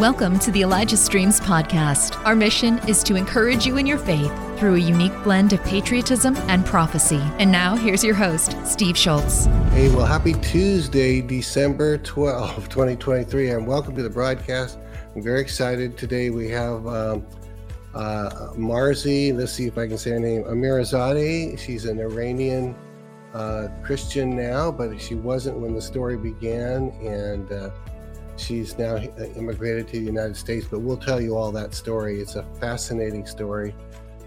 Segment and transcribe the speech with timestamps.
[0.00, 2.24] Welcome to the Elijah Streams podcast.
[2.24, 6.36] Our mission is to encourage you in your faith through a unique blend of patriotism
[6.48, 7.20] and prophecy.
[7.38, 9.44] And now, here's your host, Steve Shultz.
[9.72, 14.78] Hey, well, happy Tuesday, December 12, 2023, and welcome to the broadcast.
[15.14, 15.98] I'm very excited.
[15.98, 17.26] Today we have um,
[17.92, 21.58] uh, Marzi, let's see if I can say her name, Amirizadeh.
[21.58, 22.74] She's an Iranian
[23.34, 26.88] uh, Christian now, but she wasn't when the story began.
[27.02, 27.68] And uh,
[28.40, 32.20] She's now uh, immigrated to the United States, but we'll tell you all that story.
[32.20, 33.74] It's a fascinating story.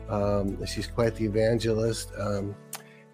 [0.10, 2.12] Um, she's quite the evangelist.
[2.18, 2.56] Um,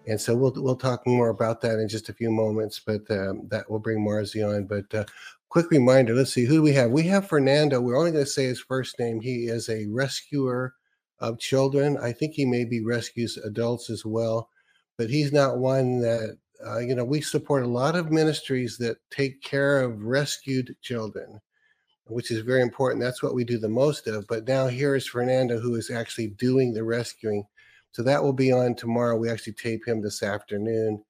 [0.07, 3.47] and so we'll we'll talk more about that in just a few moments, but um,
[3.49, 4.65] that will bring Marzi on.
[4.65, 5.05] But uh,
[5.49, 6.91] quick reminder: let's see who do we have.
[6.91, 7.79] We have Fernando.
[7.79, 9.21] We're only going to say his first name.
[9.21, 10.73] He is a rescuer
[11.19, 11.97] of children.
[11.97, 14.49] I think he maybe rescues adults as well,
[14.97, 18.97] but he's not one that uh, you know, we support a lot of ministries that
[19.09, 21.39] take care of rescued children,
[22.07, 23.01] which is very important.
[23.01, 24.27] That's what we do the most of.
[24.27, 27.45] But now here is Fernando, who is actually doing the rescuing.
[27.91, 29.15] So that will be on tomorrow.
[29.15, 31.03] We actually tape him this afternoon,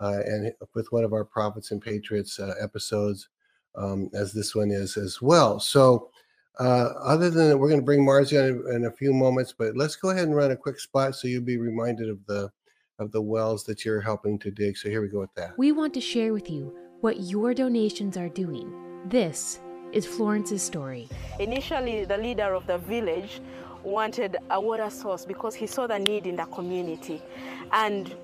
[0.00, 3.28] uh, and with one of our Prophets and Patriots uh, episodes,
[3.76, 5.60] um, as this one is as well.
[5.60, 6.10] So.
[6.58, 9.52] Uh, other than that, we're going to bring Marzi on in, in a few moments,
[9.52, 12.50] but let's go ahead and run a quick spot so you'll be reminded of the
[12.98, 14.76] of the wells that you're helping to dig.
[14.76, 15.58] So here we go with that.
[15.58, 18.72] We want to share with you what your donations are doing.
[19.06, 19.60] This
[19.92, 21.08] is Florence's story.
[21.38, 23.40] Initially, the leader of the village
[23.82, 27.22] wanted a water source because he saw the need in the community.
[27.72, 28.14] And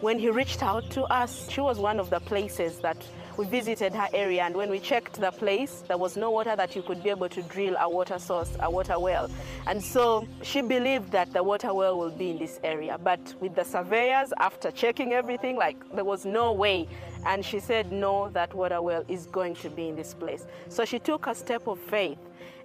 [0.00, 2.98] when he reached out to us, she was one of the places that
[3.36, 6.74] we visited her area and when we checked the place, there was no water that
[6.74, 9.30] you could be able to drill a water source, a water well.
[9.66, 12.98] And so she believed that the water well will be in this area.
[12.98, 16.88] But with the surveyors, after checking everything, like there was no way.
[17.26, 20.46] And she said, no, that water well is going to be in this place.
[20.68, 22.18] So she took a step of faith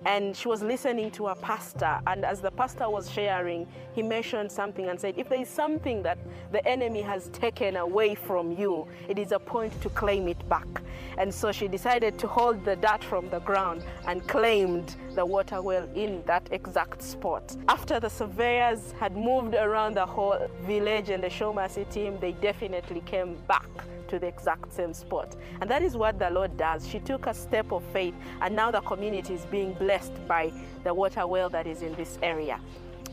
[0.06, 2.00] and she was listening to a pastor.
[2.08, 6.02] And as the pastor was sharing he mentioned something and said if there is something
[6.04, 6.18] that
[6.52, 10.68] the enemy has taken away from you it is a point to claim it back.
[11.18, 15.62] And so she decided to hold the dirt from the ground and claimed the water
[15.62, 17.56] well in that exact spot.
[17.68, 23.02] After the surveyors had moved around the whole village and the mercy team they definitely
[23.02, 23.68] came back
[24.12, 25.36] to the exact same spot.
[25.62, 26.88] And that is what the Lord does.
[26.88, 30.94] She took a step of faith, and now the community is being blessed by the
[30.94, 32.60] water well that is in this area.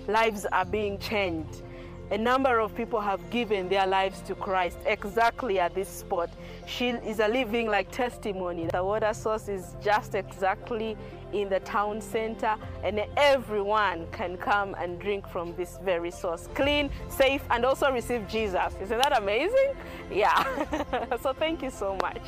[0.09, 1.63] Lives are being changed.
[2.11, 6.31] A number of people have given their lives to Christ exactly at this spot.
[6.67, 8.67] She is a living like testimony.
[8.67, 10.97] The water source is just exactly
[11.35, 16.49] in the town center and everyone can come and drink from this very source.
[16.55, 18.75] Clean, safe, and also receive Jesus.
[18.81, 19.75] Isn't that amazing?
[20.11, 20.45] Yeah.
[21.23, 22.23] so thank you so much.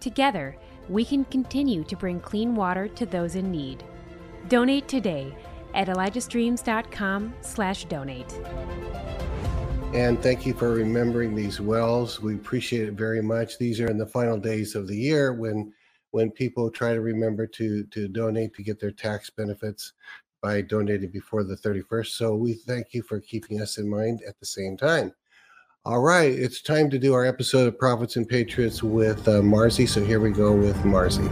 [0.00, 0.56] Together,
[0.88, 3.84] we can continue to bring clean water to those in need.
[4.48, 5.32] Donate today
[5.74, 8.40] at elijahstreams.com slash donate.
[9.92, 12.20] And thank you for remembering these wells.
[12.20, 13.58] We appreciate it very much.
[13.58, 15.72] These are in the final days of the year when
[16.12, 19.92] when people try to remember to to donate to get their tax benefits
[20.42, 22.06] by donating before the 31st.
[22.06, 25.12] So we thank you for keeping us in mind at the same time.
[25.84, 29.88] All right, it's time to do our episode of Prophets and Patriots with uh, Marzi.
[29.88, 31.28] So here we go with Marzi.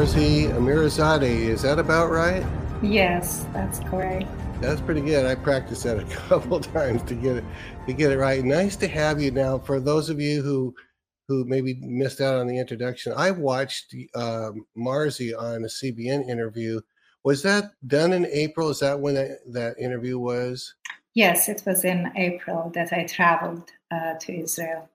[0.00, 2.42] Marzi Amirizadeh, is that about right?
[2.82, 4.26] Yes, that's correct.
[4.62, 5.26] That's pretty good.
[5.26, 7.44] I practiced that a couple times to get it
[7.86, 8.42] to get it right.
[8.42, 9.58] Nice to have you now.
[9.58, 10.74] For those of you who
[11.28, 16.80] who maybe missed out on the introduction, I watched uh, Marzi on a CBN interview.
[17.22, 18.70] Was that done in April?
[18.70, 20.76] Is that when that, that interview was?
[21.12, 24.88] Yes, it was in April that I traveled uh, to Israel.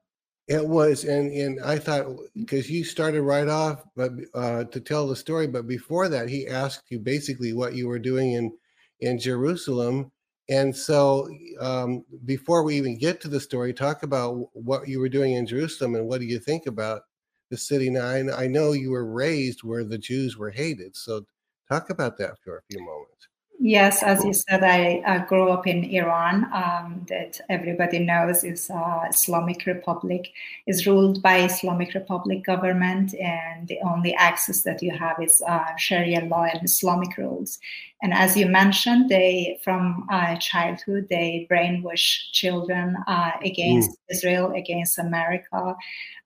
[0.47, 5.07] It was, and and I thought because you started right off, but uh, to tell
[5.07, 5.47] the story.
[5.47, 8.53] But before that, he asked you basically what you were doing in
[8.99, 10.11] in Jerusalem.
[10.47, 11.27] And so,
[11.59, 15.47] um, before we even get to the story, talk about what you were doing in
[15.47, 17.01] Jerusalem and what do you think about
[17.49, 17.89] the city?
[17.89, 20.95] Now, I, I know you were raised where the Jews were hated.
[20.95, 21.25] So,
[21.69, 23.27] talk about that for a few moments.
[23.57, 26.43] Yes, as you said, I, I grew up in Iran.
[26.53, 30.29] Um, that everybody knows is uh, Islamic Republic
[30.67, 35.75] is ruled by Islamic Republic government, and the only access that you have is uh,
[35.77, 37.57] Sharia law and Islamic rules.
[38.01, 43.95] And as you mentioned, they from uh, childhood they brainwash children uh, against mm.
[44.09, 45.75] Israel, against America.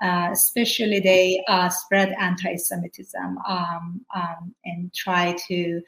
[0.02, 5.82] Uh, especially, they uh, spread anti-Semitism um, um, and try to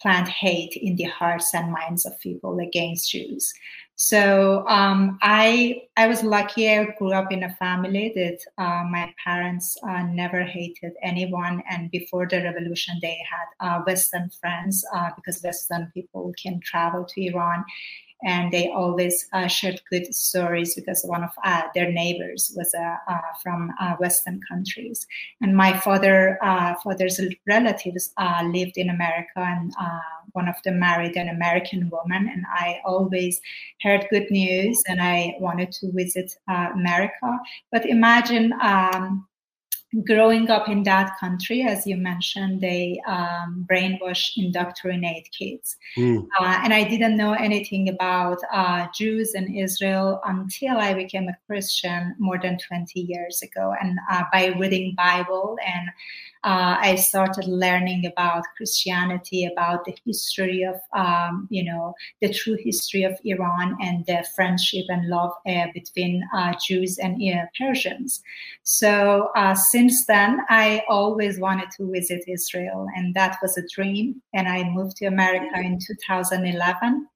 [0.00, 3.52] plant hate in the hearts and minds of people against Jews.
[3.98, 6.68] So um, I I was lucky.
[6.68, 11.90] I grew up in a family that uh, my parents uh, never hated anyone, and
[11.90, 17.24] before the revolution, they had uh, Western friends uh, because Western people can travel to
[17.24, 17.64] Iran,
[18.22, 22.96] and they always uh, shared good stories because one of uh, their neighbors was uh,
[23.42, 25.06] from Western countries.
[25.40, 26.38] And my father,
[26.82, 28.12] father's relatives
[28.44, 29.72] lived in America, and
[30.32, 32.28] one of them married an American woman.
[32.32, 33.40] And I always
[33.82, 37.38] heard good news, and I wanted to visit America.
[37.70, 38.52] But imagine.
[38.62, 39.26] Um,
[40.04, 45.76] growing up in that country, as you mentioned, they um, brainwash, indoctrinate kids.
[45.96, 46.26] Mm.
[46.38, 51.36] Uh, and I didn't know anything about uh, Jews and Israel until I became a
[51.46, 53.74] Christian more than 20 years ago.
[53.80, 55.88] And uh, by reading Bible and
[56.46, 62.56] uh, I started learning about Christianity, about the history of, um, you know, the true
[62.62, 68.22] history of Iran and the friendship and love uh, between uh, Jews and uh, Persians.
[68.62, 74.22] So uh, since then, I always wanted to visit Israel, and that was a dream.
[74.32, 77.08] And I moved to America in 2011.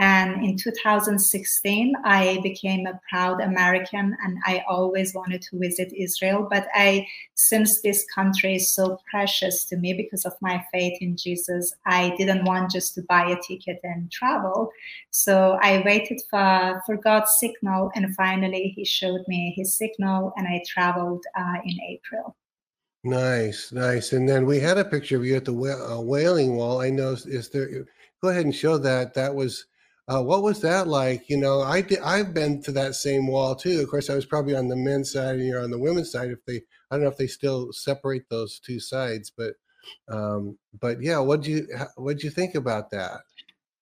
[0.00, 6.48] And in 2016, I became a proud American and I always wanted to visit Israel.
[6.50, 11.18] But I, since this country is so precious to me because of my faith in
[11.18, 14.72] Jesus, I didn't want just to buy a ticket and travel.
[15.10, 17.90] So I waited for, for God's signal.
[17.94, 22.34] And finally, He showed me His signal and I traveled uh, in April.
[23.04, 24.14] Nice, nice.
[24.14, 26.80] And then we had a picture of you at the uh, Wailing Wall.
[26.80, 27.84] I know, is there,
[28.22, 29.12] go ahead and show that.
[29.12, 29.66] That was
[30.10, 31.30] uh, what was that like?
[31.30, 33.80] You know, I did, I've been to that same wall too.
[33.80, 36.30] Of course, I was probably on the men's side and you're on the women's side.
[36.30, 36.56] If they,
[36.90, 39.54] I don't know if they still separate those two sides, but,
[40.08, 43.20] um, but yeah, what do you, what do you think about that?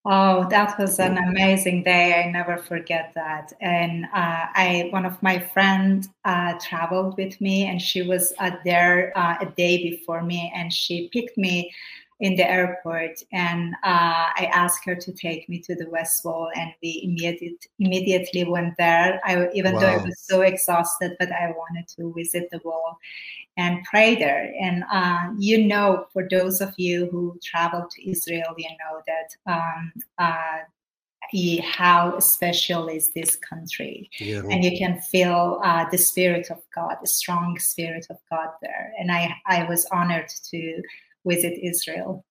[0.04, 2.22] Oh, that was an amazing day.
[2.22, 3.52] I never forget that.
[3.60, 8.52] And uh, I, one of my friends uh, traveled with me, and she was uh,
[8.64, 11.70] there uh, a day before me, and she picked me
[12.20, 16.50] in the airport and uh, I asked her to take me to the West Wall
[16.56, 19.20] and we immediate, immediately went there.
[19.24, 19.80] I, even wow.
[19.80, 22.98] though I was so exhausted, but I wanted to visit the wall
[23.56, 24.52] and pray there.
[24.60, 29.52] And uh, you know, for those of you who travel to Israel, you know that
[29.52, 30.58] um, uh,
[31.62, 34.40] how special is this country yeah.
[34.50, 38.94] and you can feel uh, the spirit of god the strong spirit of god there
[38.98, 40.82] and i i was honored to
[41.26, 42.24] visit Israel.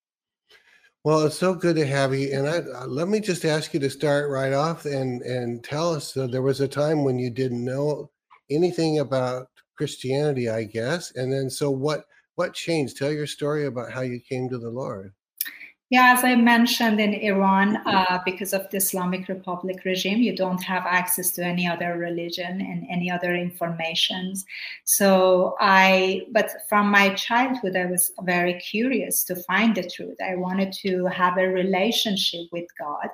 [1.04, 2.38] Well, it's so good to have you.
[2.38, 5.94] And I, uh, let me just ask you to start right off and and tell
[5.94, 6.14] us.
[6.14, 8.12] So there was a time when you didn't know
[8.50, 9.48] anything about
[9.78, 11.16] Christianity, I guess.
[11.16, 12.06] And then, so what
[12.36, 12.98] what changed?
[12.98, 15.14] Tell your story about how you came to the Lord.
[15.90, 20.62] Yeah, as I mentioned in Iran, uh, because of the Islamic Republic regime, you don't
[20.64, 24.46] have access to any other religion and any other informations.
[24.84, 30.18] So I, but from my childhood, I was very curious to find the truth.
[30.22, 33.08] I wanted to have a relationship with God,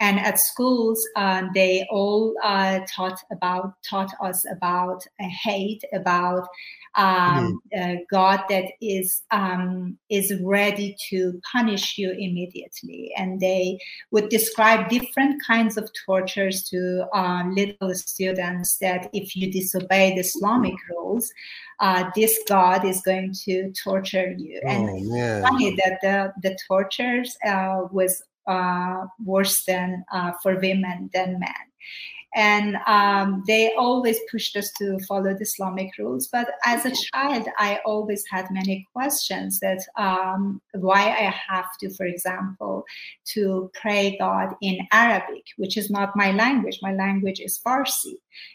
[0.00, 6.48] and at schools, uh, they all uh, taught about taught us about hate, about
[6.94, 7.98] um, mm-hmm.
[7.98, 13.78] uh, God that is um, is ready to punish you immediately, and they
[14.10, 18.78] would describe different kinds of tortures to uh, little students.
[18.78, 21.30] That if you disobey the Islamic rules,
[21.78, 24.60] uh, this God is going to torture you.
[24.64, 30.58] Oh, and it's funny that the the tortures uh, was uh, worse than uh, for
[30.60, 31.70] women than men
[32.34, 36.28] and um, they always pushed us to follow the Islamic rules.
[36.28, 41.90] But as a child, I always had many questions that um, why I have to,
[41.90, 42.84] for example,
[43.32, 46.78] to pray God in Arabic, which is not my language.
[46.82, 48.14] My language is Farsi.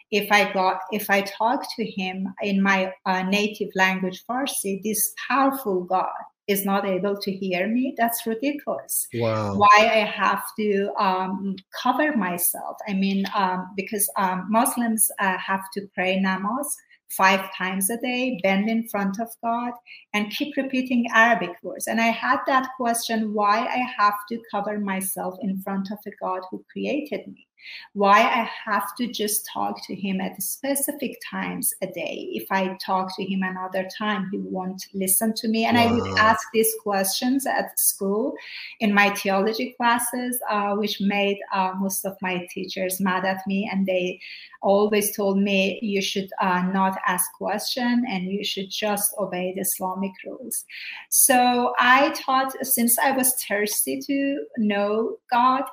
[0.10, 5.14] If I got, if I talk to Him in my uh, native language Farsi, this
[5.28, 6.14] powerful God
[6.48, 9.08] is not able to hear me that's ridiculous.
[9.14, 9.56] Wow.
[9.56, 12.78] Why i have to um, cover myself?
[12.88, 16.68] I mean um, because um, muslims uh, have to pray namaz
[17.10, 19.72] five times a day bend in front of god
[20.14, 21.88] and keep repeating arabic words.
[21.88, 26.12] And i had that question why i have to cover myself in front of a
[26.22, 27.48] god who created me
[27.94, 32.30] why I have to just talk to him at specific times a day.
[32.34, 35.66] If I talk to him another time, he won't listen to me.
[35.66, 35.84] And wow.
[35.84, 38.34] I would ask these questions at school
[38.80, 43.70] in my theology classes, uh, which made uh, most of my teachers mad at me.
[43.72, 44.20] And they
[44.62, 49.62] always told me you should uh, not ask question and you should just obey the
[49.62, 50.66] Islamic rules.
[51.10, 55.64] So I thought since I was thirsty to know God,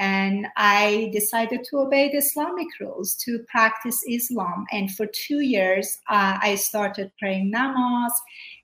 [0.00, 4.64] and I decided to obey the Islamic rules to practice Islam.
[4.72, 8.12] And for two years, uh, I started praying namaz,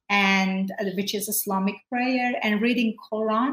[0.08, 3.52] and uh, which is Islamic prayer, and reading Quran,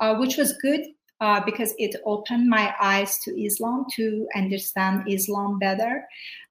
[0.00, 0.80] uh, which was good
[1.20, 6.06] uh, because it opened my eyes to Islam to understand Islam better.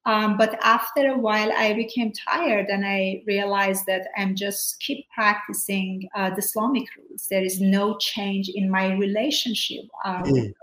[0.05, 5.05] Um, but after a while, I became tired and I realized that I'm just keep
[5.09, 7.27] practicing uh, the Islamic rules.
[7.29, 10.31] There is no change in my relationship uh, mm.
[10.31, 10.53] with.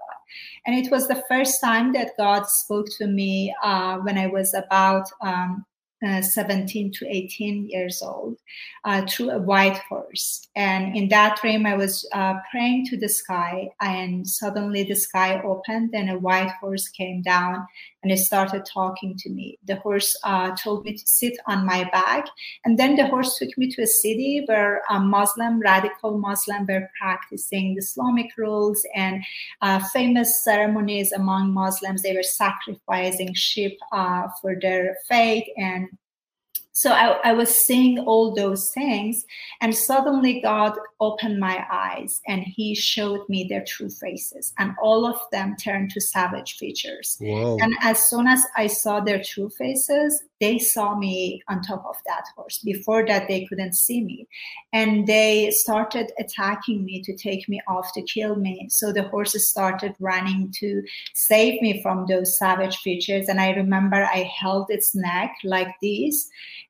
[0.67, 4.55] And it was the first time that God spoke to me uh, when I was
[4.55, 5.65] about um,
[6.05, 8.37] uh, 17 to 18 years old
[8.85, 10.47] uh, through a white horse.
[10.55, 15.41] And in that dream, I was uh, praying to the sky, and suddenly the sky
[15.43, 17.67] opened, and a white horse came down
[18.05, 19.59] and it started talking to me.
[19.65, 22.27] The horse uh, told me to sit on my back,
[22.65, 26.91] and then the horse took me to a city where a Muslim, radical Muslim, were
[27.01, 29.25] practicing Islamic rules and
[29.63, 32.03] uh, famous ceremonies among Muslims.
[32.03, 35.89] They were sacrificing sheep uh, for their faith and
[36.75, 39.25] so I, I, was seeing all those things
[39.61, 45.07] and suddenly god opened my eyes and he showed me their true faces and all
[45.07, 47.59] of them turned to savage features Whoa.
[47.61, 51.97] and as soon as i saw their true faces they saw me on top of
[52.07, 52.59] that horse.
[52.59, 54.29] Before that they couldn't see me.
[54.73, 58.67] And they started attacking me to take me off to kill me.
[58.69, 60.83] So the horses started running to
[61.15, 66.29] save me from those savage features and i remember i held its neck like this.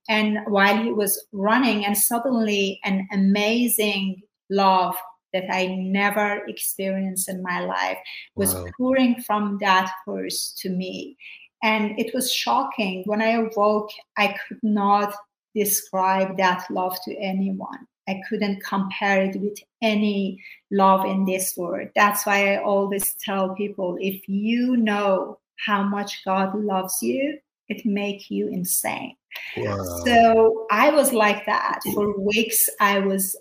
[0.08, 4.96] And while he was running, and suddenly an amazing love
[5.32, 7.98] that I never experienced in my life
[8.34, 8.66] was wow.
[8.76, 11.16] pouring from that horse to me.
[11.64, 13.02] And it was shocking.
[13.06, 15.12] When I awoke, I could not
[15.54, 17.86] describe that love to anyone.
[18.08, 20.40] I couldn't compare it with any
[20.70, 21.88] love in this world.
[21.96, 27.84] That's why I always tell people if you know how much God loves you, it
[27.84, 29.16] make you insane
[29.56, 29.82] wow.
[30.04, 33.36] so i was like that for weeks i was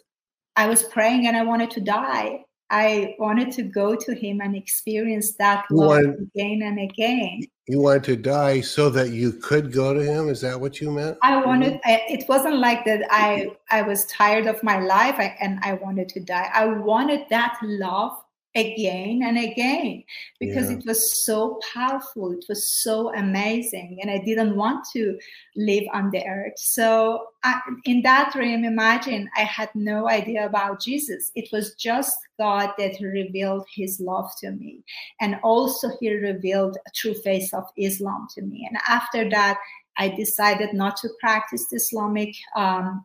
[0.56, 2.40] i was praying and i wanted to die
[2.70, 7.80] i wanted to go to him and experience that love wanted, again and again you
[7.80, 10.30] wanted to die so that you could go to him?
[10.30, 11.18] Is that what you meant?
[11.22, 11.48] I mm-hmm.
[11.48, 13.54] wanted I, it wasn't like that i mm-hmm.
[13.72, 16.50] i was tired of my life and i wanted to die.
[16.54, 18.23] I wanted that love
[18.56, 20.04] again and again
[20.40, 20.78] because yeah.
[20.78, 25.18] it was so powerful it was so amazing and i didn't want to
[25.56, 26.54] live on the earth.
[26.58, 31.32] So I, in that dream imagine i had no idea about jesus.
[31.36, 34.84] It was just god that revealed his love to me
[35.20, 38.68] and also he revealed a true face of islam to me.
[38.70, 39.58] And after that
[39.98, 43.04] i decided not to practice islamic um,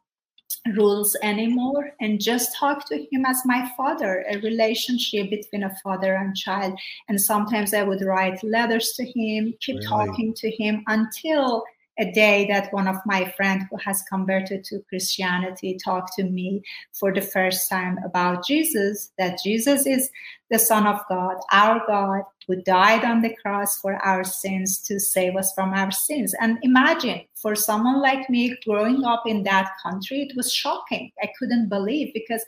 [0.75, 6.15] rules anymore and just talk to him as my father a relationship between a father
[6.15, 9.87] and child and sometimes i would write letters to him keep really?
[9.87, 11.65] talking to him until
[11.99, 16.63] a day that one of my friends who has converted to Christianity talked to me
[16.93, 20.11] for the first time about Jesus, that Jesus is
[20.51, 24.99] the Son of God, our God, who died on the cross for our sins to
[24.99, 26.35] save us from our sins.
[26.41, 31.11] And imagine for someone like me growing up in that country, it was shocking.
[31.23, 32.45] I couldn't believe because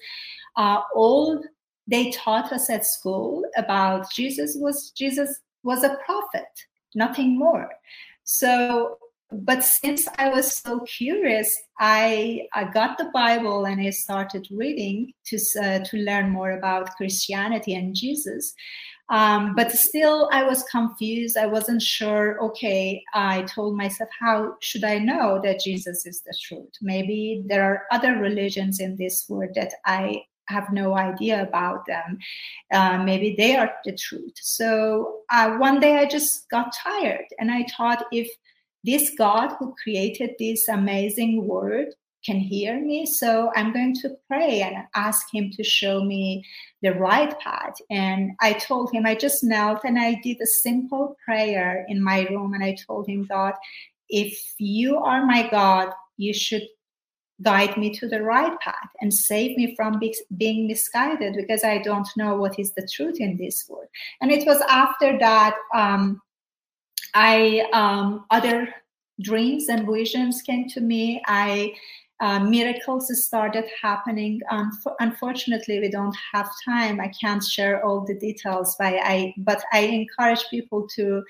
[0.56, 1.42] uh, all
[1.86, 6.48] they taught us at school about Jesus was Jesus was a prophet,
[6.94, 7.68] nothing more.
[8.24, 8.96] So
[9.32, 15.12] but since I was so curious, I, I got the Bible and I started reading
[15.26, 18.54] to, uh, to learn more about Christianity and Jesus.
[19.08, 21.36] Um, but still, I was confused.
[21.36, 22.40] I wasn't sure.
[22.40, 26.70] Okay, I told myself, how should I know that Jesus is the truth?
[26.80, 32.18] Maybe there are other religions in this world that I have no idea about them.
[32.72, 34.34] Uh, maybe they are the truth.
[34.36, 38.28] So uh, one day I just got tired and I thought if
[38.84, 41.88] this God who created this amazing world
[42.24, 43.06] can hear me.
[43.06, 46.44] So I'm going to pray and ask him to show me
[46.82, 47.74] the right path.
[47.90, 52.26] And I told him, I just knelt and I did a simple prayer in my
[52.26, 52.52] room.
[52.54, 53.54] And I told him, God,
[54.08, 56.66] if you are my God, you should
[57.42, 61.78] guide me to the right path and save me from be- being misguided because I
[61.78, 63.88] don't know what is the truth in this world.
[64.20, 66.20] And it was after that um,
[67.14, 68.74] I um, other
[69.20, 71.22] dreams and visions came to me.
[71.26, 71.74] I
[72.20, 74.40] uh, miracles started happening.
[74.50, 77.00] Um, unfortunately, we don't have time.
[77.00, 81.22] I can't share all the details, but I but I encourage people to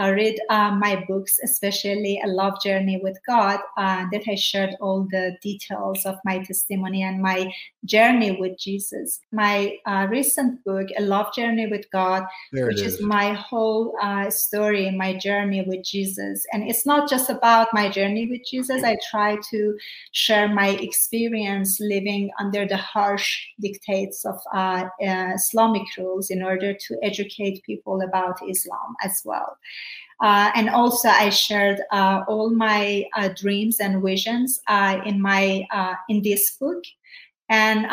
[0.00, 4.76] uh, read uh, my books, especially A Love Journey with God, uh, that I shared
[4.80, 7.52] all the details of my testimony and my
[7.84, 9.20] journey with Jesus.
[9.32, 12.94] My uh, recent book, A Love Journey with God, there which is.
[12.94, 13.02] is.
[13.02, 18.28] my whole uh, story, my journey with Jesus, and it's not just about my journey
[18.30, 18.84] with Jesus.
[18.84, 19.76] I try to
[20.12, 26.42] share share my experience living under the harsh dictates of uh, uh, Islamic rules in
[26.42, 29.56] order to educate people about Islam as well.
[30.22, 35.66] Uh, and also, I shared uh, all my uh, dreams and visions uh, in my
[36.08, 36.82] in this book.
[37.48, 37.86] And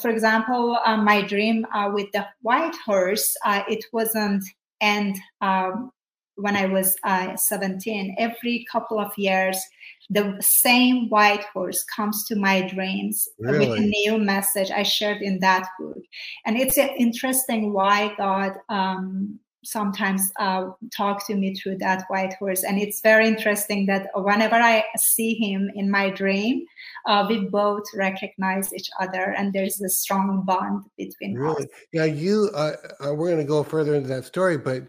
[0.00, 3.34] for example, my dream with the white horse,
[3.68, 4.44] it wasn't
[4.80, 5.90] end um,
[6.42, 6.96] when I was
[7.36, 8.16] 17.
[8.18, 9.56] Every couple of years,
[10.10, 13.68] the same white horse comes to my dreams really?
[13.68, 16.02] with a new message I shared in that book.
[16.44, 22.64] And it's interesting why God um, sometimes uh, talk to me through that white horse.
[22.64, 26.66] And it's very interesting that whenever I see him in my dream,
[27.06, 31.64] uh, we both recognize each other, and there's a strong bond between really?
[31.64, 31.70] us.
[31.92, 32.50] Yeah, you.
[32.54, 32.72] Uh,
[33.04, 34.82] uh we're going to go further into that story, but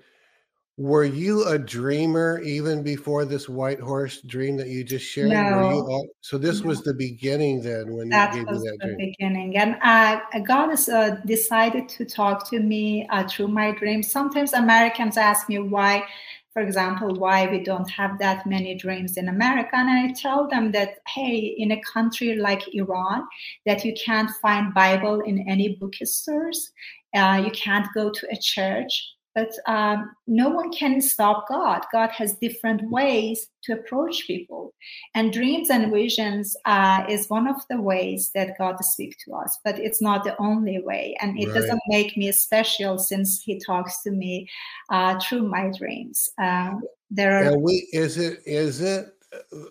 [0.77, 5.29] were you a dreamer even before this white horse dream that you just shared?
[5.29, 5.85] No.
[5.87, 6.69] All, so this no.
[6.69, 8.97] was the beginning then when that you gave was you that the dream.
[8.97, 14.11] beginning, and uh, God has uh, decided to talk to me uh, through my dreams.
[14.11, 16.05] Sometimes Americans ask me why,
[16.53, 20.71] for example, why we don't have that many dreams in America, and I tell them
[20.71, 23.27] that hey, in a country like Iran,
[23.67, 26.71] that you can't find Bible in any bookstores,
[27.15, 31.83] uh, you can't go to a church but um, no one can stop God.
[31.91, 34.73] God has different ways to approach people,
[35.15, 39.59] and dreams and visions uh, is one of the ways that God speaks to us.
[39.63, 41.55] But it's not the only way, and it right.
[41.55, 44.47] doesn't make me special since He talks to me
[44.89, 46.29] uh, through my dreams.
[46.41, 46.75] Uh,
[47.09, 47.53] there are.
[47.53, 49.13] And we is it is it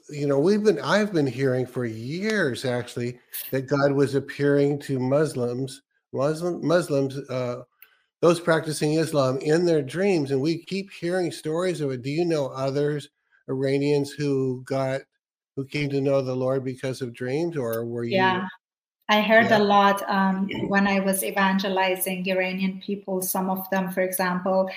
[0.09, 3.19] you know we've been i've been hearing for years actually
[3.51, 7.63] that god was appearing to muslims muslim muslims uh
[8.23, 10.31] those practicing Islam in their dreams.
[10.31, 12.03] And we keep hearing stories of it.
[12.03, 13.11] Do you know others,
[13.49, 15.03] Iranians who got
[15.57, 18.17] who came to know the Lord because of dreams, or were you?
[18.17, 18.47] Yeah.
[19.09, 19.59] I heard yeah.
[19.59, 23.21] a lot um, when I was evangelizing Iranian people.
[23.21, 24.71] Some of them, for example,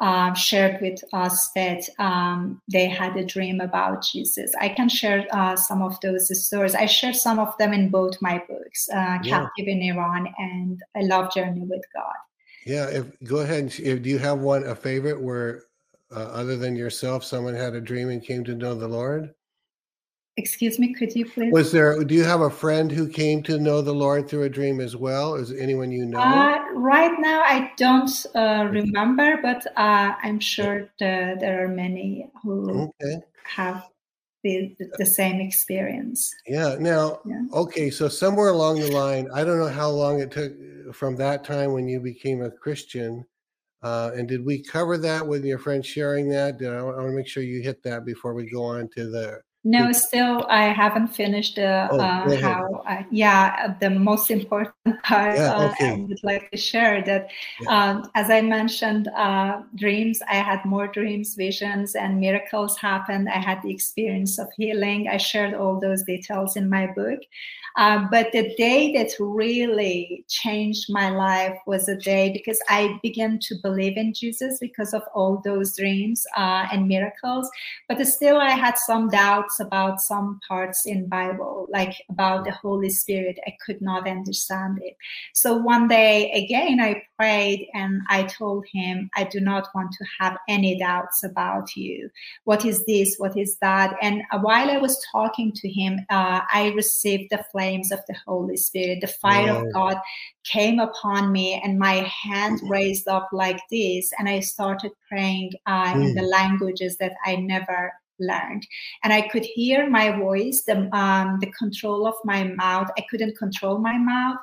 [0.00, 4.52] uh, shared with us that um, they had a dream about Jesus.
[4.58, 6.74] I can share uh, some of those stories.
[6.74, 9.40] I share some of them in both my books, uh, yeah.
[9.40, 12.14] Captive in Iran and A Love Journey with God.
[12.64, 15.64] Yeah, if go ahead and if do you have one a favorite where
[16.14, 19.34] uh, other than yourself someone had a dream and came to know the Lord?
[20.36, 21.52] Excuse me, could you please?
[21.52, 24.48] Was there do you have a friend who came to know the Lord through a
[24.48, 25.34] dream as well?
[25.34, 26.20] Is anyone you know?
[26.20, 32.30] Uh, right now I don't uh, remember, but uh, I'm sure the, there are many
[32.42, 33.20] who okay.
[33.44, 33.84] have
[34.42, 36.34] the, the same experience.
[36.46, 36.76] Yeah.
[36.78, 37.42] Now, yeah.
[37.52, 37.90] okay.
[37.90, 40.52] So somewhere along the line, I don't know how long it took
[40.92, 43.24] from that time when you became a Christian.
[43.82, 46.56] Uh, and did we cover that with your friend sharing that?
[46.62, 49.40] I, I want to make sure you hit that before we go on to the
[49.64, 52.82] no, still I haven't finished uh, oh, uh, how.
[52.84, 55.74] I, yeah, the most important part yeah, uh.
[55.80, 57.28] I would like to share that,
[57.60, 57.90] yeah.
[57.90, 60.20] um, as I mentioned, uh, dreams.
[60.28, 63.28] I had more dreams, visions, and miracles happened.
[63.28, 65.08] I had the experience of healing.
[65.08, 67.20] I shared all those details in my book.
[67.76, 73.38] Uh, but the day that really changed my life was a day because I began
[73.40, 77.50] to believe in Jesus because of all those dreams uh, and miracles.
[77.88, 82.90] But still, I had some doubts about some parts in Bible, like about the Holy
[82.90, 83.38] Spirit.
[83.46, 84.96] I could not understand it.
[85.34, 90.04] So one day again, I prayed and I told him, I do not want to
[90.20, 92.10] have any doubts about you.
[92.44, 93.16] What is this?
[93.18, 93.94] What is that?
[94.02, 98.56] And while I was talking to him, uh, I received the flames of the Holy
[98.56, 99.00] Spirit.
[99.00, 99.98] The fire of God
[100.44, 104.12] came upon me, and my hand raised up like this.
[104.18, 106.08] And I started praying uh, mm.
[106.08, 106.30] in the hmm.
[106.30, 108.66] languages that I never learned
[109.04, 113.36] and i could hear my voice the um, the control of my mouth i couldn't
[113.36, 114.38] control my mouth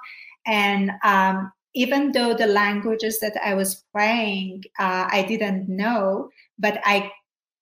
[0.45, 6.81] and um, even though the languages that I was praying, uh, I didn't know, but
[6.83, 7.11] I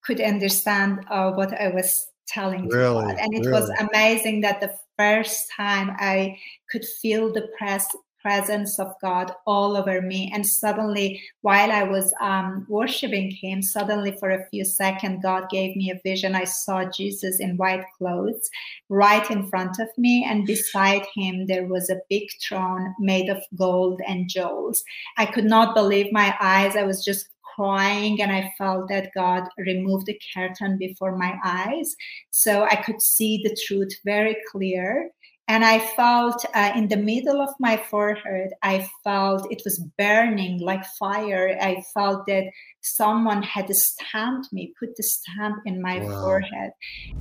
[0.04, 3.04] could understand uh, what I was telling really?
[3.04, 3.18] God.
[3.20, 3.52] And it really?
[3.52, 6.38] was amazing that the first time I
[6.70, 7.88] could feel the press
[8.28, 10.30] presence of God all over me.
[10.34, 15.78] And suddenly, while I was um, worshiping Him, suddenly for a few seconds, God gave
[15.78, 16.36] me a vision.
[16.36, 18.50] I saw Jesus in white clothes
[18.90, 23.42] right in front of me, and beside Him, there was a big throne made of
[23.56, 24.84] gold and jewels.
[25.18, 26.76] I could not believe my eyes.
[26.76, 31.96] I was just crying and I felt that God removed the curtain before my eyes.
[32.30, 35.10] So I could see the truth very clear.
[35.50, 40.60] And I felt uh, in the middle of my forehead, I felt it was burning
[40.60, 41.58] like fire.
[41.62, 42.46] I felt that
[42.82, 46.22] someone had stamped me, put the stamp in my wow.
[46.22, 46.72] forehead.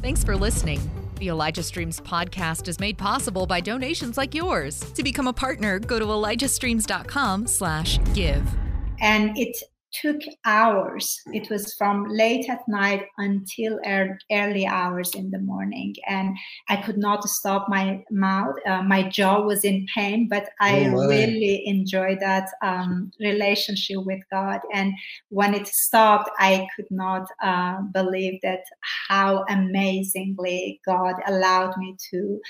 [0.03, 0.81] Thanks for listening.
[1.21, 4.81] The Elijah Streams podcast is made possible by donations like yours.
[4.95, 8.45] To become a partner, go to elijahstreams.com slash give.
[9.01, 9.57] And it
[10.01, 11.21] took hours.
[11.33, 13.79] It was from late at night until
[14.31, 16.37] early hours in the morning, and
[16.69, 18.57] I could not stop my mouth.
[18.67, 24.21] Uh, my jaw was in pain, but I oh really enjoyed that um, relationship with
[24.31, 24.61] God.
[24.73, 24.93] And
[25.29, 28.65] when it stopped, I could not uh, believe that
[29.09, 32.41] how amazingly God allowed me to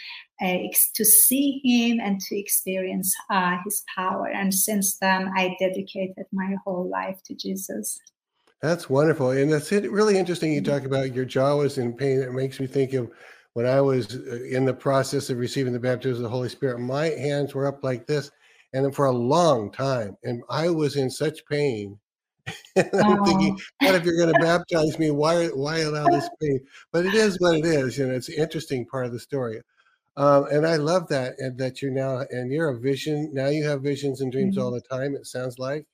[0.43, 0.59] uh,
[0.95, 4.29] to see him and to experience uh, his power.
[4.29, 7.99] And since then, I dedicated my whole life to Jesus.
[8.63, 9.31] That's wonderful.
[9.31, 10.53] And that's really interesting.
[10.53, 12.21] You talk about your jaw was in pain.
[12.21, 13.11] It makes me think of
[13.53, 16.79] when I was uh, in the process of receiving the baptism of the Holy Spirit,
[16.79, 18.31] my hands were up like this.
[18.73, 21.99] And for a long time, and I was in such pain.
[22.77, 26.61] and I'm thinking, God, if you're going to baptize me, why why allow this pain?
[26.93, 29.61] But it is what it is, and it's an interesting part of the story.
[30.17, 33.31] Um, and I love that, and that you're now, and you're a vision.
[33.33, 34.65] Now you have visions and dreams mm-hmm.
[34.65, 35.15] all the time.
[35.15, 35.87] It sounds like.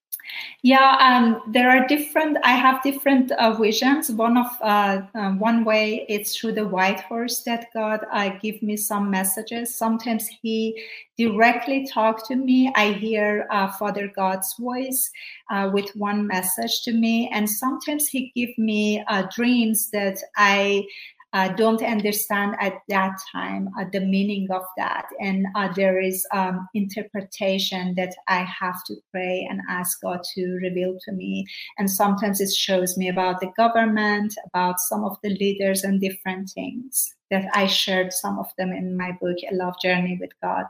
[0.62, 2.38] Yeah, um, there are different.
[2.44, 4.10] I have different uh, visions.
[4.10, 8.62] One of uh, uh, one way it's through the white horse that God uh, give
[8.62, 9.76] me some messages.
[9.76, 10.80] Sometimes He
[11.18, 12.72] directly talk to me.
[12.76, 15.10] I hear uh, Father God's voice
[15.50, 20.84] uh, with one message to me, and sometimes He give me uh, dreams that I
[21.32, 25.06] uh, don't understand at that time uh, the meaning of that.
[25.20, 30.58] And uh, there is um, interpretation that I have to pray and ask God to
[30.62, 31.46] reveal to me.
[31.78, 36.50] And sometimes it shows me about the government, about some of the leaders, and different
[36.50, 40.66] things that I shared some of them in my book, A Love Journey with God.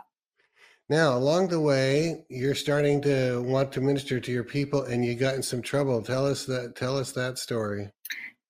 [0.89, 5.15] Now, along the way, you're starting to want to minister to your people, and you
[5.15, 6.03] got in some trouble.
[6.03, 6.77] Tell us that.
[6.77, 7.91] Tell us that story.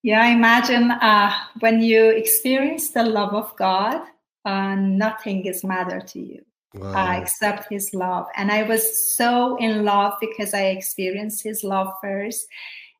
[0.03, 4.01] Yeah, imagine uh, when you experience the love of God,
[4.43, 6.41] uh, nothing is matter to you
[6.75, 7.07] uh, wow.
[7.07, 8.27] uh, except His love.
[8.35, 12.45] And I was so in love because I experienced His love first.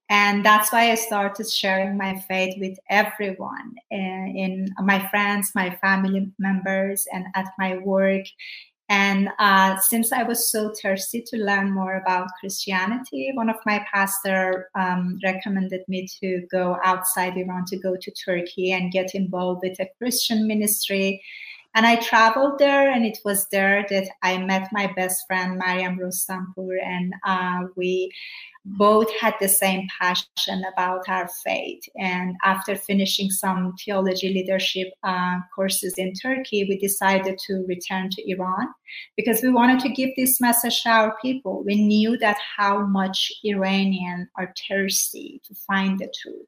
[0.09, 5.75] And that's why I started sharing my faith with everyone uh, in my friends, my
[5.81, 8.25] family members, and at my work
[8.93, 13.83] and uh, since I was so thirsty to learn more about Christianity, one of my
[13.91, 19.61] pastor um, recommended me to go outside Iran, to go to Turkey and get involved
[19.63, 21.23] with a Christian ministry.
[21.73, 25.97] And I traveled there, and it was there that I met my best friend, Maryam
[25.97, 28.11] Rostampour, and uh, we
[28.65, 31.83] both had the same passion about our faith.
[31.97, 38.31] And after finishing some theology leadership uh, courses in Turkey, we decided to return to
[38.31, 38.69] Iran
[39.17, 41.63] because we wanted to give this message to our people.
[41.65, 46.47] We knew that how much Iranians are thirsty to find the truth.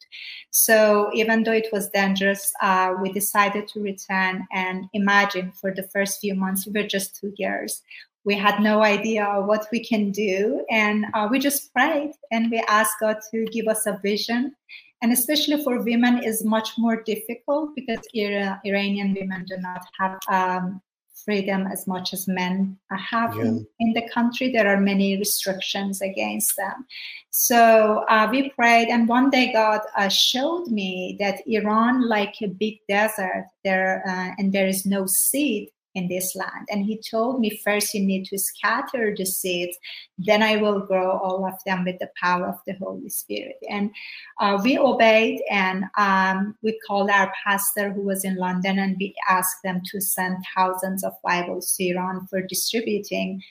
[0.52, 5.84] So even though it was dangerous, uh, we decided to return and imagine for the
[5.84, 7.82] first few months, we were just two years
[8.26, 10.66] we had no idea what we can do.
[10.70, 14.56] And uh, we just prayed and we asked god to give us a vision.
[15.02, 20.18] And especially for women is much more difficult because Ira- iranian women do not have
[20.28, 20.82] um,
[21.24, 23.36] freedom as much as men have.
[23.36, 23.44] Yeah.
[23.44, 26.86] in, in, the country there are many restrictions against them.
[27.30, 32.48] So uh, we prayed and one day god uh, showed me that iran like a
[32.48, 36.68] big desert there uh, and there is no seed in this land.
[36.70, 39.78] And he told me, first you need to scatter the seeds,
[40.18, 43.58] then I will grow all of them with the power of the Holy Spirit.
[43.70, 43.92] And
[44.40, 49.16] uh, we obeyed and um, we called our pastor who was in London and we
[49.30, 53.42] asked them to send thousands of Bibles to Iran for distributing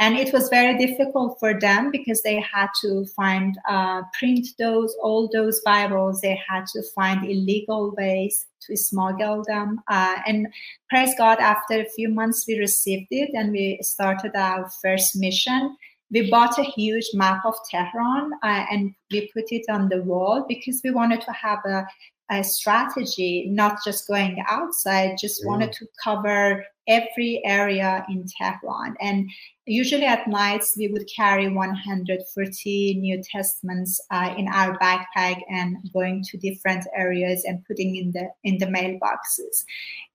[0.00, 4.94] and it was very difficult for them because they had to find uh, print those
[5.02, 10.46] all those bibles they had to find illegal ways to smuggle them uh, and
[10.88, 15.76] praise god after a few months we received it and we started our first mission.
[16.10, 20.44] We bought a huge map of tehran uh, and we put it on the wall
[20.48, 21.86] because we wanted to have a,
[22.30, 28.94] a strategy not just going outside just wanted to cover every area in tehran.
[29.00, 29.30] And
[29.66, 36.22] usually at nights we would carry 140 new testaments uh, in our backpack and going
[36.22, 39.64] to different areas and putting in the in the mailboxes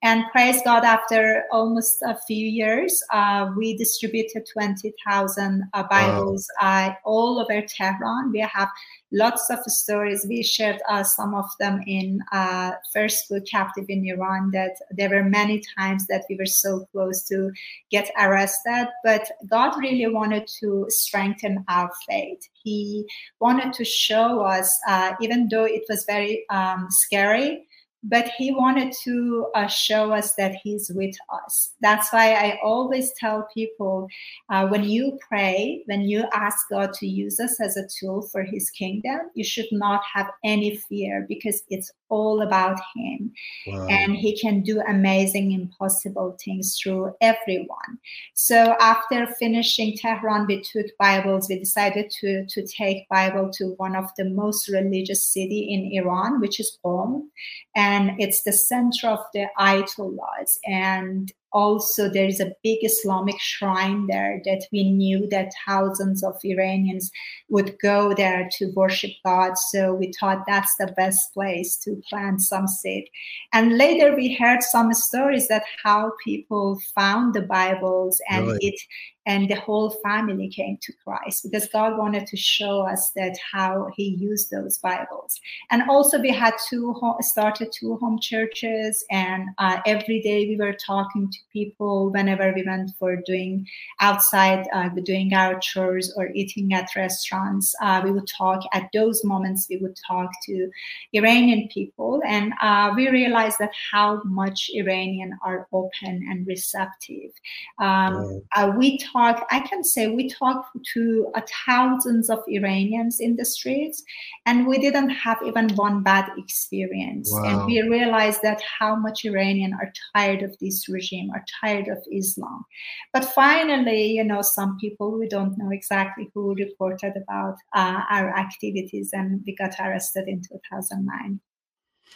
[0.04, 6.88] and praise god after almost a few years uh, we distributed 20000 uh, bibles wow.
[6.88, 8.70] Uh, all over tehran we have
[9.12, 10.26] lots of stories.
[10.28, 15.10] We shared uh, some of them in uh, first book, Captive in Iran, that there
[15.10, 17.52] were many times that we were so close to
[17.90, 18.88] get arrested.
[19.04, 22.40] But God really wanted to strengthen our faith.
[22.54, 23.06] He
[23.40, 27.68] wanted to show us, uh, even though it was very um, scary,
[28.04, 31.74] but he wanted to uh, show us that he's with us.
[31.82, 34.08] That's why i always tell people
[34.50, 38.44] uh, when you pray when you ask god to use us as a tool for
[38.44, 43.32] his kingdom you should not have any fear because it's all about him.
[43.68, 43.88] Wow.
[43.88, 48.00] and he can do amazing impossible things through everyone.
[48.34, 51.50] So after finishing tehran we took bibles.
[51.50, 56.40] We decided to to take bible to one of the most religious city in iran
[56.42, 57.28] which is qom.
[57.76, 57.89] and
[58.20, 64.40] it's the center of the ayatollahs and also there is a big islamic shrine there
[64.46, 67.10] that we knew that thousands of iranians
[67.50, 69.58] would go there to worship god.
[69.58, 73.06] So we thought that's the best place to plant some seed.
[73.54, 78.60] And later we heard some stories that how people found the bibles and really?
[78.62, 78.82] it
[79.30, 83.90] and the whole family came to Christ because God wanted to show us that how
[83.96, 85.40] He used those Bibles.
[85.70, 90.74] And also, we had two started two home churches, and uh, every day we were
[90.74, 93.68] talking to people whenever we went for doing
[94.00, 97.76] outside, uh, doing our chores or eating at restaurants.
[97.84, 99.68] Uh, we would talk at those moments.
[99.70, 100.72] We would talk to
[101.14, 107.32] Iranian people, and uh, we realized that how much Iranian are open and receptive.
[107.78, 113.20] Um, uh, we talk talk, I can say we talked to uh, thousands of Iranians
[113.20, 114.04] in the streets,
[114.46, 117.30] and we didn't have even one bad experience.
[117.32, 117.44] Wow.
[117.44, 122.00] And we realized that how much Iranian are tired of this regime, are tired of
[122.12, 122.66] Islam.
[123.14, 128.30] But finally, you know, some people we don't know exactly who reported about uh, our
[128.38, 131.40] activities, and we got arrested in 2009.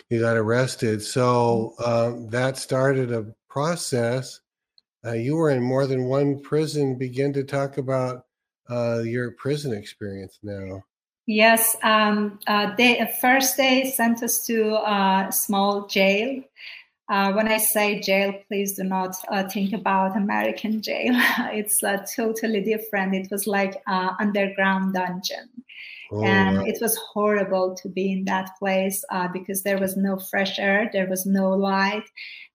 [0.09, 1.01] You got arrested.
[1.03, 4.39] So uh, that started a process
[5.05, 6.97] uh, you were in more than one prison.
[6.97, 8.25] Begin to talk about
[8.69, 10.83] uh, your prison experience now.
[11.25, 16.43] Yes, um, uh, they first they sent us to a small jail.
[17.09, 21.13] Uh, when I say jail, please do not uh, think about American jail.
[21.51, 23.15] it's uh, totally different.
[23.15, 25.49] It was like uh, underground dungeon.
[26.11, 26.63] Oh, and wow.
[26.65, 30.89] it was horrible to be in that place uh, because there was no fresh air,
[30.93, 32.03] there was no light,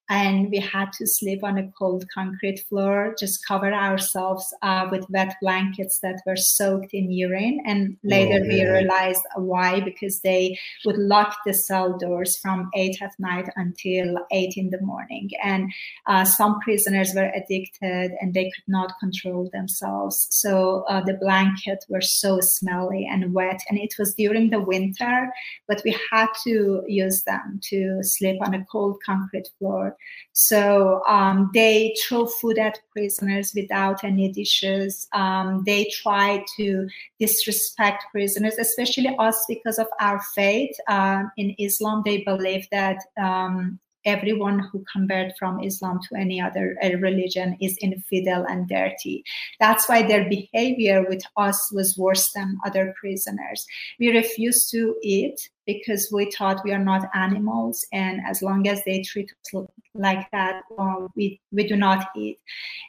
[0.08, 5.04] and we had to sleep on a cold concrete floor, just cover ourselves uh, with
[5.10, 7.60] wet blankets that were soaked in urine.
[7.66, 13.02] And later oh, we realized why, because they would lock the cell doors from eight
[13.02, 15.28] at night until eight in the morning.
[15.44, 15.70] And
[16.06, 20.26] uh, some prisoners were addicted and they could not control themselves.
[20.30, 23.60] So uh, the blankets were so smelly and wet.
[23.68, 25.30] And it was during the winter,
[25.66, 29.96] but we had to use them to sleep on a cold concrete floor.
[30.32, 35.08] So um, they throw food at prisoners without any dishes.
[35.12, 40.76] Um, they try to disrespect prisoners, especially us because of our faith.
[40.86, 46.76] Uh, in Islam, they believe that um, everyone who convert from Islam to any other
[46.82, 49.24] uh, religion is infidel and dirty.
[49.60, 53.66] That's why their behavior with us was worse than other prisoners.
[53.98, 58.82] We refused to eat because we thought we are not animals and as long as
[58.84, 62.38] they treat us like that uh, we, we do not eat.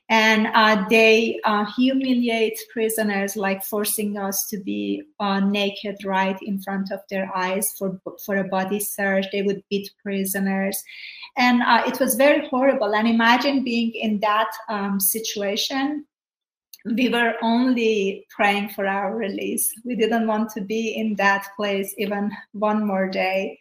[0.10, 6.62] And uh, they uh, humiliate prisoners like forcing us to be uh, naked right in
[6.62, 9.26] front of their eyes for, for a body search.
[9.34, 10.82] They would beat prisoners.
[11.36, 12.96] And uh, it was very horrible.
[12.96, 16.06] And imagine being in that um, situation
[16.86, 19.74] we were only praying for our release.
[19.84, 23.60] We didn't want to be in that place even one more day.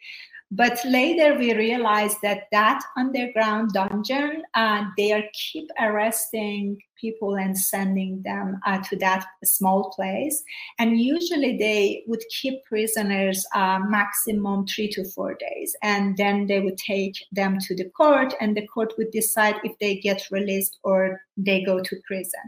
[0.50, 7.56] But later we realized that that underground dungeon, uh, they are keep arresting people and
[7.56, 10.42] sending them uh, to that small place.
[10.78, 15.76] And usually they would keep prisoners uh, maximum three to four days.
[15.82, 19.78] And then they would take them to the court, and the court would decide if
[19.78, 22.40] they get released or they go to prison.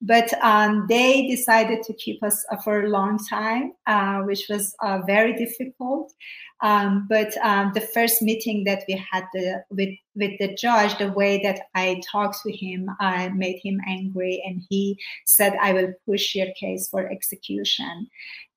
[0.00, 4.74] But um, they decided to keep us uh, for a long time, uh, which was
[4.80, 6.12] uh, very difficult.
[6.60, 11.12] Um, but um, the first meeting that we had the, with with the judge, the
[11.12, 15.92] way that I talked to him, I made him angry, and he said, "I will
[16.04, 18.08] push your case for execution."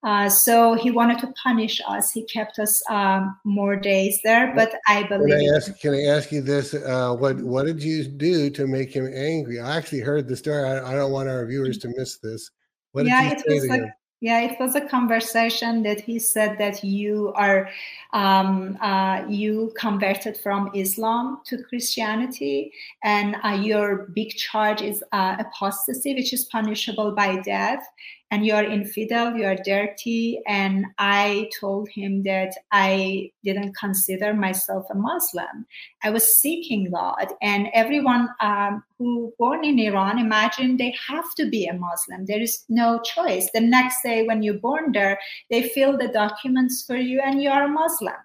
[0.04, 2.12] Uh, so he wanted to punish us.
[2.12, 5.38] He kept us um, more days there, but I believe.
[5.38, 6.74] Can I ask, can I ask you this?
[6.74, 9.60] Uh, what what did you do to make him angry?
[9.60, 10.64] I actually heard the story.
[10.64, 12.50] I, I don't want our viewers to miss this.
[12.94, 13.94] What yeah, it was like, him?
[14.24, 17.72] Yeah, it was a conversation that he said that you are
[18.14, 22.72] um, uh, you converted from Islam to Christianity,
[23.04, 27.84] and uh, your big charge is uh, apostasy, which is punishable by death
[28.32, 30.42] and you are infidel, you are dirty.
[30.48, 35.66] And I told him that I didn't consider myself a Muslim.
[36.02, 37.28] I was seeking God.
[37.42, 42.26] And everyone um, who born in Iran, imagine they have to be a Muslim.
[42.26, 43.50] There is no choice.
[43.54, 47.50] The next day when you're born there, they fill the documents for you and you
[47.50, 48.16] are a Muslim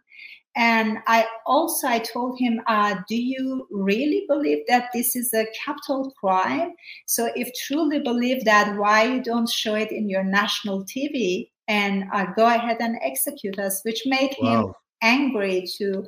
[0.56, 5.46] and i also i told him uh, do you really believe that this is a
[5.64, 6.72] capital crime
[7.06, 12.04] so if truly believe that why you don't show it in your national tv and
[12.12, 14.66] uh, go ahead and execute us which made wow.
[14.66, 16.04] him angry to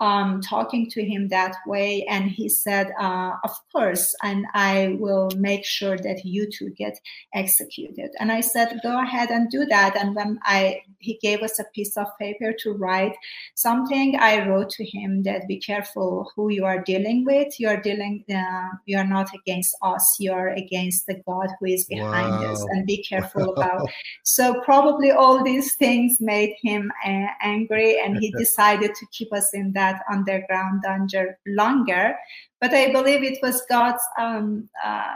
[0.00, 2.04] um, talking to him that way.
[2.08, 6.98] And he said, uh, Of course, and I will make sure that you two get
[7.34, 8.10] executed.
[8.18, 9.96] And I said, Go ahead and do that.
[9.96, 13.16] And when I he gave us a piece of paper to write
[13.54, 17.58] something, I wrote to him that be careful who you are dealing with.
[17.60, 21.66] You are dealing, uh, you are not against us, you are against the God who
[21.66, 22.52] is behind wow.
[22.52, 23.88] us, and be careful about.
[24.24, 29.50] So, probably all these things made him uh, angry, and he decided to keep us
[29.52, 32.14] in that that underground dungeon longer.
[32.60, 35.14] But I believe it was God's um, uh,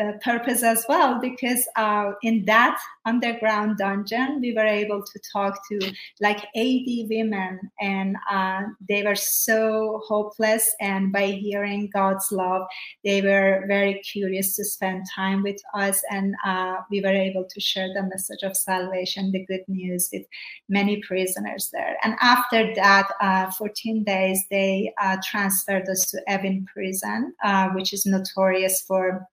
[0.00, 2.76] uh, purpose as well because uh, in that
[3.06, 9.14] underground dungeon we were able to talk to like 80 women and uh, they were
[9.14, 12.66] so hopeless and by hearing god's love
[13.04, 17.60] they were very curious to spend time with us and uh, we were able to
[17.60, 20.24] share the message of salvation the good news with
[20.68, 21.96] many prisoners there.
[22.02, 27.34] And after that uh, 14 days they transferred us to evin prison
[27.74, 29.28] which is notorious for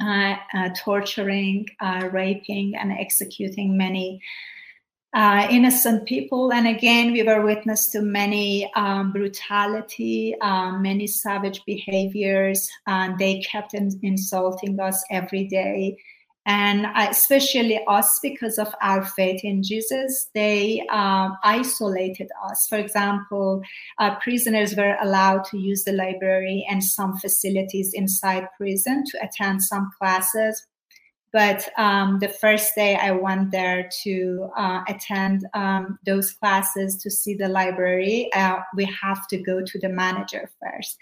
[0.00, 4.20] uh, uh, torturing, uh, raping, and executing many
[5.14, 6.52] uh, innocent people.
[6.52, 12.68] And again, we were witness to many um, brutality, um, many savage behaviors.
[12.86, 15.96] And they kept in- insulting us every day
[16.46, 22.66] and especially us because of our faith in jesus they um, isolated us.
[22.68, 23.62] For example
[23.98, 29.62] uh, prisoners were allowed to use the library and some facilities inside prison to attend
[29.62, 30.66] some classes.
[31.32, 37.10] But um, the first day I went there to uh, attend um, those classes to
[37.10, 40.96] see the library, uh, we have to go to the manager first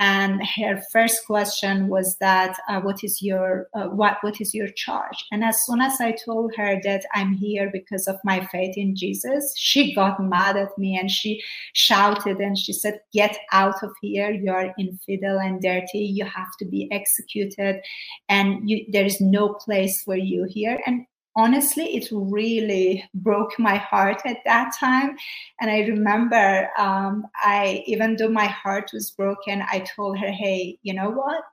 [0.00, 4.68] and her first question was that uh, what is your uh, what what is your
[4.68, 5.24] charge?
[5.32, 8.96] And as soon as i told her that i'm here because of my faith in
[8.96, 13.92] jesus she got mad at me and she shouted and she said get out of
[14.02, 14.30] here.
[14.30, 16.00] You are infidel and dirty.
[16.00, 17.80] You have to be executed.
[18.28, 20.80] And you, there is no place for you here.
[20.86, 25.16] And honestly, it really broke my heart at that time.
[25.60, 30.78] And I remember, um, I even though my heart was broken, I told her, "Hey,
[30.82, 31.44] you know what?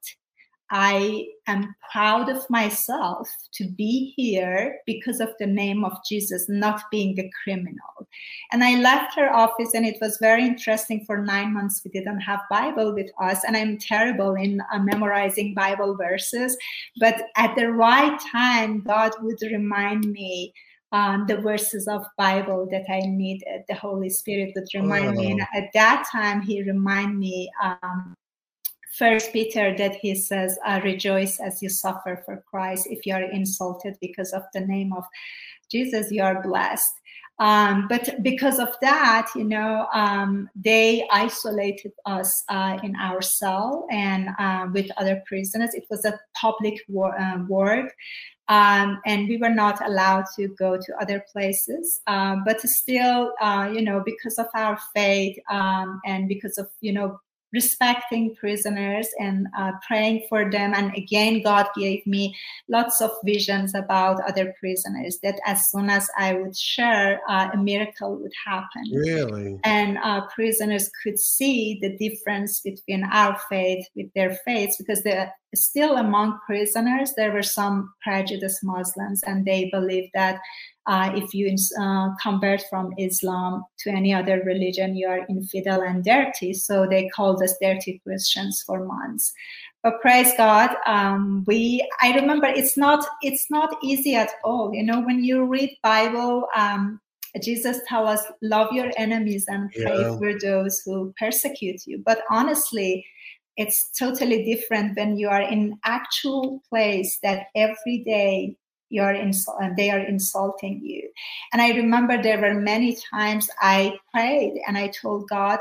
[0.73, 6.83] I am proud of myself to be here because of the name of Jesus, not
[6.89, 8.07] being a criminal.
[8.53, 11.03] And I left her office, and it was very interesting.
[11.05, 15.53] For nine months, we didn't have Bible with us, and I'm terrible in uh, memorizing
[15.53, 16.57] Bible verses.
[17.01, 20.53] But at the right time, God would remind me
[20.93, 23.63] um, the verses of Bible that I needed.
[23.67, 25.11] The Holy Spirit would remind oh.
[25.11, 25.31] me.
[25.31, 28.15] And at that time, He reminded me um,
[28.97, 32.87] First Peter that he says, I "Rejoice as you suffer for Christ.
[32.89, 35.05] If you are insulted because of the name of
[35.69, 36.93] Jesus, you are blessed."
[37.41, 43.87] Um, but because of that, you know, um, they isolated us uh, in our cell
[43.89, 45.73] and uh, with other prisoners.
[45.73, 47.91] It was a public war- uh, ward.
[48.47, 51.99] Um, and we were not allowed to go to other places.
[52.05, 56.93] Um, but still, uh, you know, because of our faith um, and because of you
[56.93, 57.19] know
[57.53, 60.73] respecting prisoners and uh, praying for them.
[60.73, 62.35] And again, God gave me
[62.69, 67.57] lots of visions about other prisoners that as soon as I would share, uh, a
[67.57, 68.83] miracle would happen.
[68.93, 69.59] Really?
[69.63, 75.29] And uh, prisoners could see the difference between our faith with their faith because the
[75.55, 80.39] still among prisoners, there were some prejudiced Muslims, and they believed that
[80.87, 86.03] uh, if you uh, convert from Islam to any other religion, you are infidel and
[86.03, 86.53] dirty.
[86.53, 89.31] So they called us dirty Christians for months.
[89.83, 94.73] But praise God, um, we I remember it's not it's not easy at all.
[94.73, 96.99] You know, when you read Bible, um,
[97.41, 100.17] Jesus tell us love your enemies and pray yeah.
[100.17, 102.01] for those who persecute you.
[102.05, 103.05] But honestly,
[103.57, 108.55] it's totally different when you are in actual place that every day
[108.91, 111.09] you are insult they are insulting you.
[111.53, 115.59] And I remember there were many times I prayed and I told God,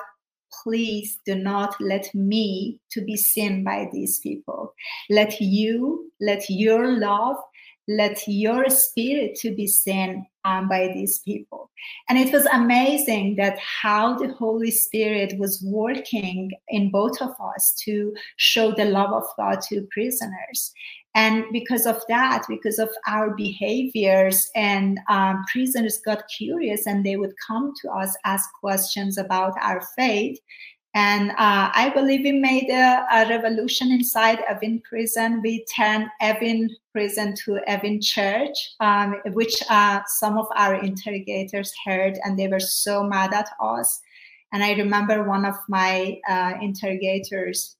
[0.62, 4.74] please do not let me to be seen by these people.
[5.09, 7.37] Let you, let your love
[7.89, 11.70] let your spirit to be seen um, by these people
[12.09, 17.74] and it was amazing that how the holy spirit was working in both of us
[17.85, 20.72] to show the love of god to prisoners
[21.15, 27.17] and because of that because of our behaviors and um, prisoners got curious and they
[27.17, 30.39] would come to us ask questions about our faith
[30.95, 35.41] and uh, I believe we made a, a, revolution inside Evin prison.
[35.41, 42.19] We turned Evin prison to Evin church, um, which uh, some of our interrogators heard,
[42.25, 44.01] and they were so mad at us.
[44.53, 47.77] And I remember one of my uh, interrogators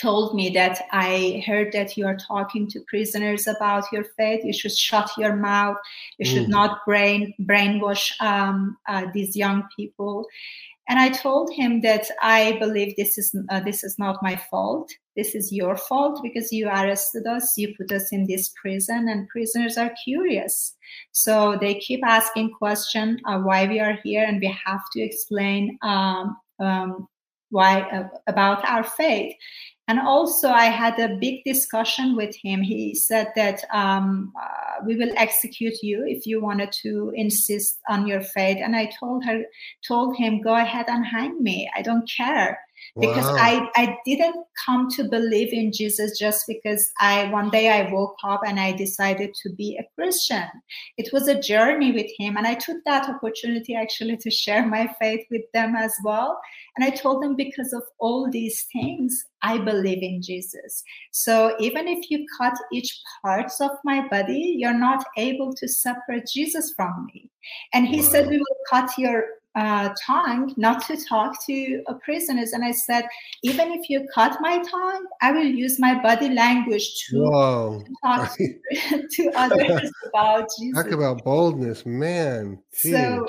[0.00, 4.44] told me that I heard that you are talking to prisoners about your faith.
[4.44, 5.76] You should shut your mouth.
[6.18, 6.50] You should mm.
[6.50, 10.26] not brain brainwash um, uh, these young people
[10.88, 14.90] and i told him that i believe this is uh, this is not my fault
[15.16, 19.28] this is your fault because you arrested us you put us in this prison and
[19.28, 20.74] prisoners are curious
[21.12, 25.78] so they keep asking question uh, why we are here and we have to explain
[25.82, 27.08] um, um,
[27.50, 29.34] why uh, about our faith
[29.88, 32.60] and also, I had a big discussion with him.
[32.60, 38.06] He said that um, uh, we will execute you if you wanted to insist on
[38.06, 38.58] your faith.
[38.62, 39.44] And I told her,
[39.86, 41.70] told him, go ahead and hang me.
[41.74, 42.60] I don't care
[43.00, 43.36] because wow.
[43.38, 48.16] I, I didn't come to believe in Jesus just because I one day I woke
[48.24, 50.44] up and I decided to be a Christian.
[50.96, 54.92] It was a journey with him, and I took that opportunity actually to share my
[55.00, 56.40] faith with them as well.
[56.76, 60.82] And I told them because of all these things, I believe in Jesus.
[61.12, 66.26] So even if you cut each parts of my body, you're not able to separate
[66.32, 67.30] Jesus from me.
[67.72, 68.08] And he wow.
[68.08, 69.24] said, We will cut your
[69.58, 72.52] uh, tongue not to talk to uh, prisoners.
[72.52, 73.04] And I said,
[73.42, 78.36] even if you cut my tongue, I will use my body language to, to talk
[78.36, 78.54] to,
[79.10, 80.82] to, others about Jesus.
[80.82, 82.62] Talk about boldness, man.
[82.72, 83.26] So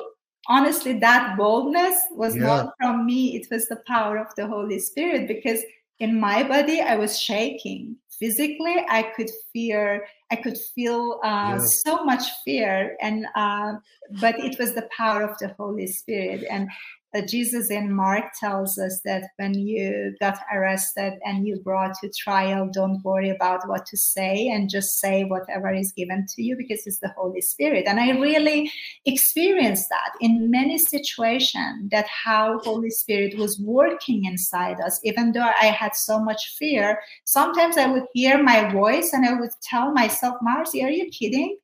[0.48, 2.44] honestly, that boldness was yeah.
[2.44, 3.36] not from me.
[3.36, 5.62] It was the power of the Holy Spirit because
[6.00, 11.66] in my body, I was shaking physically i could fear i could feel uh, yeah.
[11.86, 13.74] so much fear and uh,
[14.22, 16.70] but it was the power of the holy spirit and
[17.16, 22.12] uh, Jesus in Mark tells us that when you got arrested and you brought to
[22.16, 26.56] trial, don't worry about what to say and just say whatever is given to you
[26.56, 27.86] because it's the Holy Spirit.
[27.88, 28.72] And I really
[29.06, 35.50] experienced that in many situations that how Holy Spirit was working inside us, even though
[35.60, 37.00] I had so much fear.
[37.26, 41.58] Sometimes I would hear my voice and I would tell myself, Marzi, are you kidding?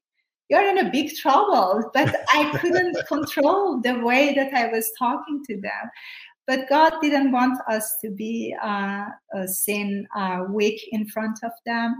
[0.49, 1.89] You're in a big trouble.
[1.93, 5.89] But I couldn't control the way that I was talking to them.
[6.47, 9.05] But God didn't want us to be uh,
[9.47, 11.95] seen uh, weak in front of them.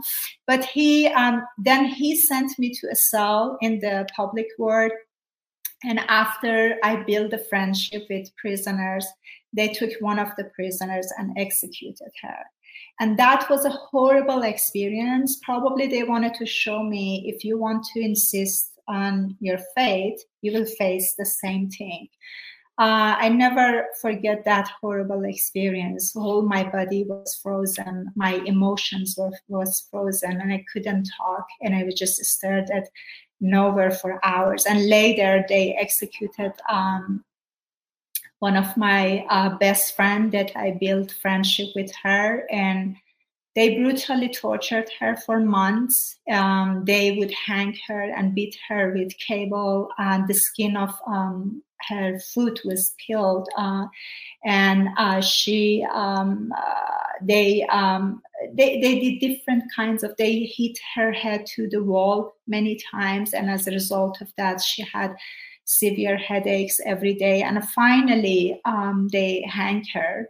[0.46, 4.92] But He um, then He sent me to a cell in the public ward.
[5.84, 9.06] And after I built a friendship with prisoners,
[9.54, 12.38] they took one of the prisoners and executed her.
[13.00, 15.40] And that was a horrible experience.
[15.44, 20.54] Probably they wanted to show me if you want to insist on your faith, you
[20.54, 22.08] will face the same thing.
[22.78, 26.14] Uh, I never forget that horrible experience.
[26.16, 31.74] All my body was frozen, my emotions were was frozen, and I couldn't talk, and
[31.74, 32.90] I was just stared at
[33.40, 34.66] nowhere for hours.
[34.66, 37.24] And later, they executed um,
[38.46, 42.96] one of my uh, best friend that I built friendship with her and
[43.56, 45.98] they brutally tortured her for months.
[46.30, 51.64] Um, they would hang her and beat her with cable, and the skin of um,
[51.90, 53.86] her foot was peeled, uh,
[54.44, 58.22] and uh, she, um, uh, they, um,
[58.54, 60.12] they, they did different kinds of.
[60.18, 64.62] They hit her head to the wall many times, and as a result of that,
[64.62, 65.16] she had
[65.66, 67.42] severe headaches every day.
[67.42, 70.30] And finally, um, they hanged her.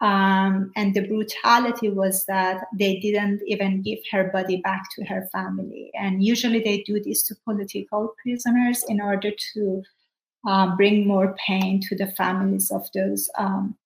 [0.00, 5.28] Um, and the brutality was that they didn't even give her body back to her
[5.32, 5.90] family.
[5.98, 9.82] And usually they do this to political prisoners in order to
[10.46, 13.76] uh, bring more pain to the families of those um,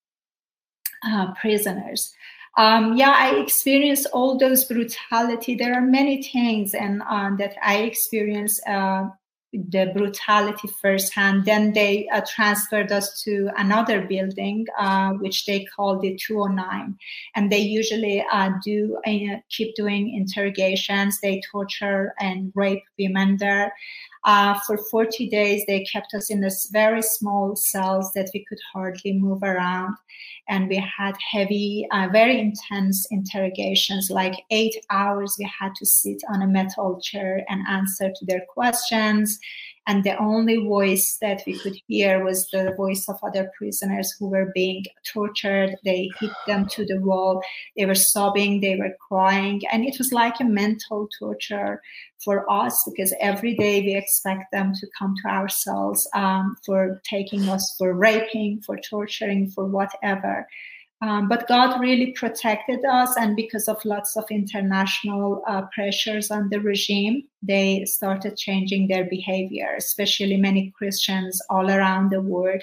[1.07, 2.13] uh, prisoners.
[2.57, 5.55] Um, yeah, I experienced all those brutality.
[5.55, 9.11] There are many things and uh, that I experienced uh,
[9.53, 11.45] the brutality firsthand.
[11.45, 16.99] Then they uh, transferred us to another building, uh, which they called the 209.
[17.35, 21.21] And they usually uh, do uh, keep doing interrogations.
[21.21, 23.73] They torture and rape women there.
[24.29, 28.59] Uh, for 40 days, they kept us in this very small cells that we could
[28.75, 29.97] hardly move around.
[30.51, 35.37] And we had heavy, uh, very intense interrogations, like eight hours.
[35.39, 39.39] We had to sit on a metal chair and answer to their questions
[39.89, 44.29] and the only voice that we could hear was the voice of other prisoners who
[44.29, 45.77] were being tortured.
[45.83, 47.41] They hit them to the wall.
[47.75, 48.61] They were sobbing.
[48.61, 49.63] They were crying.
[49.73, 51.81] And it was like a mental torture
[52.23, 57.01] for us because every day we expect them to come to our cells um, for
[57.05, 60.47] taking us for raping for torturing for whatever
[61.01, 66.49] um, but God really protected us, and because of lots of international uh, pressures on
[66.49, 72.63] the regime, they started changing their behavior, especially many Christians all around the world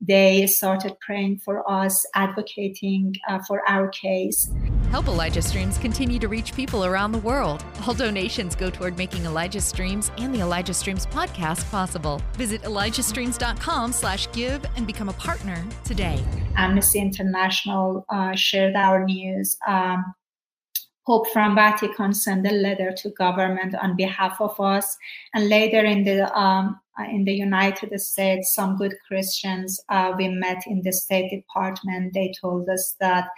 [0.00, 4.50] they started praying for us, advocating uh, for our case.
[4.90, 7.64] Help Elijah Streams continue to reach people around the world.
[7.86, 12.20] All donations go toward making Elijah Streams and the Elijah Streams podcast possible.
[12.32, 16.20] Visit ElijahStreams.com slash give and become a partner today.
[16.56, 19.56] Amnesty International uh, shared our news.
[19.64, 20.12] Um,
[21.06, 24.96] Pope from Vatican sent a letter to government on behalf of us,
[25.34, 30.28] and later in the um, uh, in the United States, some good Christians uh, we
[30.28, 32.12] met in the State Department.
[32.12, 33.28] They told us that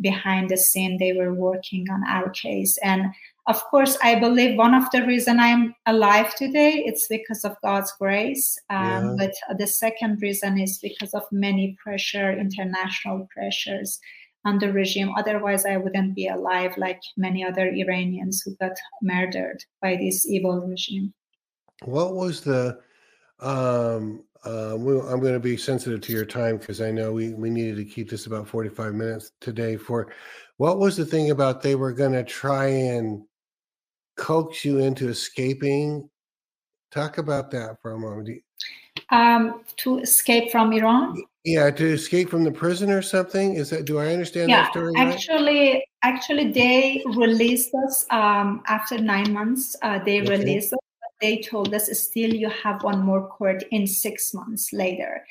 [0.00, 3.06] behind the scene they were working on our case, and
[3.48, 7.90] of course, I believe one of the reason I'm alive today it's because of God's
[7.98, 8.58] grace.
[8.68, 9.14] Um, yeah.
[9.18, 13.98] But the second reason is because of many pressure, international pressures
[14.44, 15.14] on the regime.
[15.16, 20.60] Otherwise, I wouldn't be alive like many other Iranians who got murdered by this evil
[20.66, 21.14] regime.
[21.84, 22.78] What was the
[23.40, 27.50] um, uh, I'm going to be sensitive to your time because I know we, we
[27.50, 29.76] needed to keep this about 45 minutes today.
[29.76, 30.12] For
[30.58, 33.22] what was the thing about they were going to try and
[34.16, 36.08] coax you into escaping?
[36.90, 38.42] Talk about that for a moment.
[39.10, 41.22] Um, to escape from Iran?
[41.44, 43.54] Yeah, to escape from the prison or something.
[43.54, 43.84] Is that?
[43.84, 44.92] Do I understand yeah, that story?
[44.96, 45.82] Actually, right?
[46.02, 49.76] actually, they released us um, after nine months.
[49.82, 50.30] Uh, they okay.
[50.30, 50.78] released us
[51.20, 55.24] they told us still you have one more court in six months later.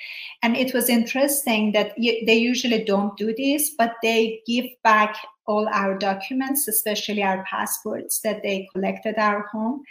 [0.43, 5.17] And it was interesting that they usually don't do this, but they give back
[5.47, 9.83] all our documents, especially our passports that they collected our home.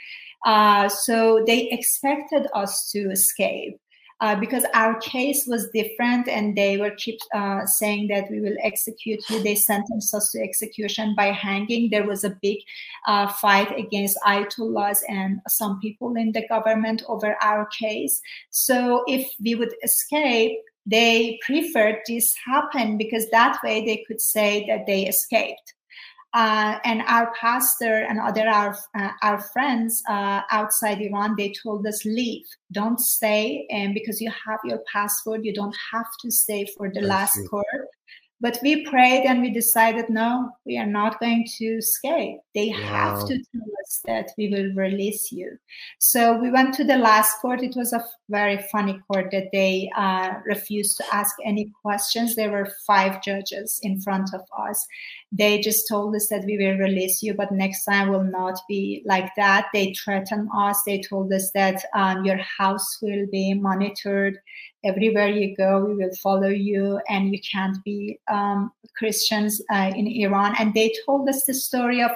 [0.45, 3.81] Uh, so they expected us to escape
[4.21, 8.57] uh, because our case was different and they were keep uh, saying that we will
[8.63, 9.43] execute you.
[9.43, 11.91] They sentenced us to execution by hanging.
[11.91, 12.59] There was a big
[13.07, 18.21] uh, fight against Ayatollahs and some people in the government over our case.
[18.51, 24.65] So if we would escape, they preferred this happen because that way they could say
[24.69, 25.75] that they escaped.
[26.37, 31.87] Uh, and our pastor and other our, uh, our friends uh, outside Iran, they told
[31.87, 36.67] us leave, don't stay, and because you have your passport, you don't have to stay
[36.77, 37.89] for the last court.
[38.39, 42.37] But we prayed and we decided, no, we are not going to escape.
[42.55, 42.77] They wow.
[42.77, 45.57] have to tell us that we will release you.
[46.01, 47.63] So we went to the last court.
[47.63, 52.37] It was a very funny court that they uh, refused to ask any questions.
[52.37, 54.87] There were five judges in front of us.
[55.37, 59.03] They just told us that we will release you, but next time will not be
[59.05, 59.67] like that.
[59.73, 60.81] They threatened us.
[60.87, 64.39] They told us that um, your house will be monitored
[64.87, 70.07] everywhere you go we will follow you and you can't be um, christians uh, in
[70.07, 72.11] iran and they told us the story of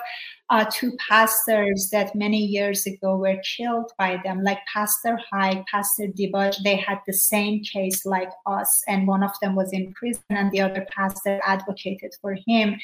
[0.50, 6.08] uh, two pastors that many years ago were killed by them, like Pastor Haik, Pastor
[6.08, 6.62] Dibaj.
[6.64, 10.50] They had the same case like us, and one of them was in prison, and
[10.50, 12.78] the other pastor advocated for him.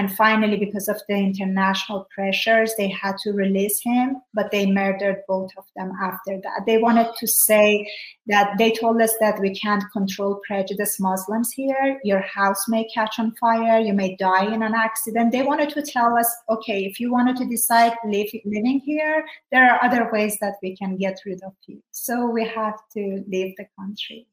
[0.00, 5.18] And finally, because of the international pressures, they had to release him, but they murdered
[5.28, 6.62] both of them after that.
[6.66, 7.86] They wanted to say
[8.26, 12.00] that they told us that we can't control prejudiced Muslims here.
[12.02, 15.32] Your house may catch on fire, you may die in an accident.
[15.32, 19.70] They wanted to tell us, okay, if you wanted to decide live, living here, there
[19.70, 21.82] are other ways that we can get rid of you.
[21.90, 24.26] So we have to leave the country.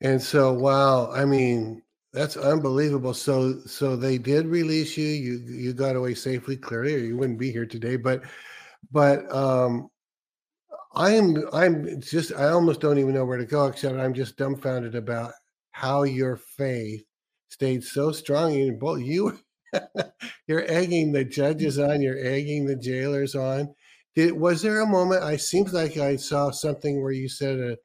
[0.00, 1.82] And so, wow, I mean,
[2.12, 3.14] That's unbelievable.
[3.14, 5.06] So so they did release you.
[5.06, 7.96] You you got away safely, clearly, or you wouldn't be here today.
[7.96, 8.22] But
[8.92, 9.88] but um
[10.94, 14.36] I am I'm just I almost don't even know where to go except I'm just
[14.36, 15.32] dumbfounded about
[15.72, 17.02] how your faith
[17.48, 19.38] stayed so strong in both you
[20.46, 23.74] you're egging the judges on, you're egging the jailers on.
[24.14, 27.76] Did was there a moment I seems like I saw something where you said a,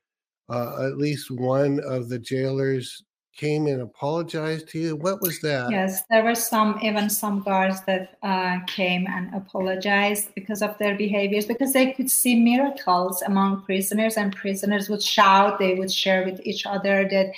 [0.53, 3.03] uh, at least one of the jailers
[3.37, 4.95] came and apologized to you?
[4.95, 5.69] What was that?
[5.69, 10.95] Yes, there were some, even some guards that uh, came and apologized because of their
[10.97, 16.25] behaviors, because they could see miracles among prisoners, and prisoners would shout, they would share
[16.25, 17.31] with each other that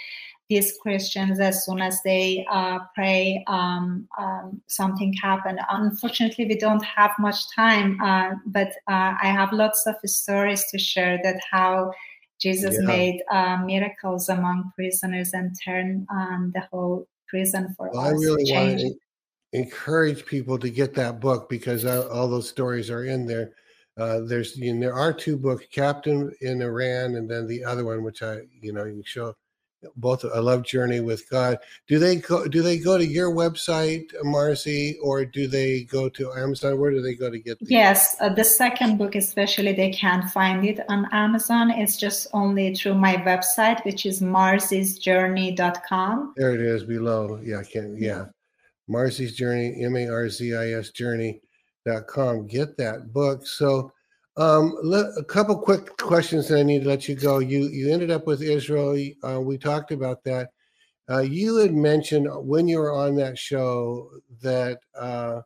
[0.49, 5.59] these Christians, as soon as they uh, pray, um, um, something happened.
[5.69, 10.79] Unfortunately, we don't have much time, uh, but uh, I have lots of stories to
[10.79, 11.91] share that how
[12.39, 12.87] Jesus yeah.
[12.87, 18.07] made uh, miracles among prisoners and turned um, the whole prison for well, us.
[18.07, 18.95] I really want to
[19.53, 23.51] encourage people to get that book because all those stories are in there.
[23.97, 27.83] Uh, there's you know, there are two books, Captive in Iran, and then the other
[27.83, 29.35] one, which I you know you show
[29.95, 31.59] both a love journey with God.
[31.87, 32.45] Do they go?
[32.47, 36.77] Do they go to your website, Marzi, or do they go to Amazon?
[36.79, 37.59] Where do they go to get?
[37.59, 37.71] These?
[37.71, 41.71] Yes, uh, the second book, especially, they can't find it on Amazon.
[41.71, 46.33] It's just only through my website, which is marzisjourney.com.
[46.37, 47.39] There it is below.
[47.43, 47.99] Yeah, I can't.
[47.99, 48.25] Yeah,
[48.89, 52.47] Marzi's Journey, M A R Z I S Journey.com.
[52.47, 53.45] Get that book.
[53.45, 53.91] So
[54.39, 54.73] um,
[55.17, 57.39] a couple quick questions, that I need to let you go.
[57.39, 58.97] You you ended up with Israel.
[59.23, 60.49] Uh, we talked about that.
[61.09, 64.09] Uh, you had mentioned when you were on that show
[64.41, 65.41] that uh,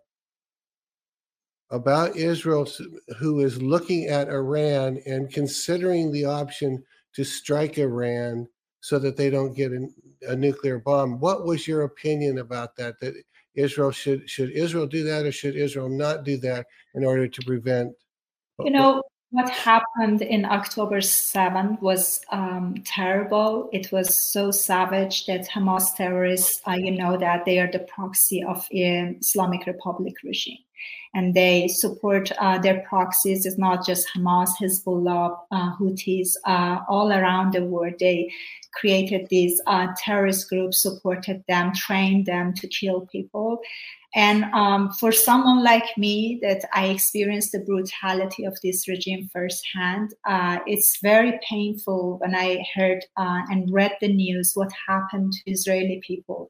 [1.72, 2.68] about Israel,
[3.18, 6.84] who is looking at Iran and considering the option
[7.16, 8.48] to strike Iran
[8.82, 9.88] so that they don't get a,
[10.30, 11.20] a nuclear bomb.
[11.20, 13.00] What was your opinion about that?
[13.00, 13.16] That
[13.56, 17.46] Israel should should Israel do that, or should Israel not do that in order to
[17.46, 17.94] prevent
[18.60, 19.02] you know,
[19.34, 23.68] what happened in October 7th was um, terrible.
[23.74, 28.44] It was so savage that Hamas terrorists, uh, you know, that they are the proxy
[28.44, 30.60] of uh, Islamic Republic regime.
[31.16, 33.48] And they support uh, their proxies.
[33.48, 37.96] It's not just Hamas, Hezbollah, uh, Houthis, uh, all around the world.
[38.00, 38.32] They
[38.74, 43.62] created these uh, terrorist groups, supported them, trained them to kill people.
[44.16, 50.14] And um, for someone like me, that I experienced the brutality of this regime firsthand,
[50.28, 55.52] uh, it's very painful when I heard uh, and read the news what happened to
[55.52, 56.50] Israeli people.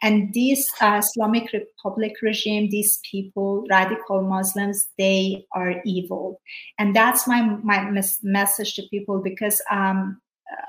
[0.00, 6.40] And this uh, Islamic Republic regime, these people, radical Muslims, they are evil.
[6.78, 10.20] And that's my, my mes- message to people because um,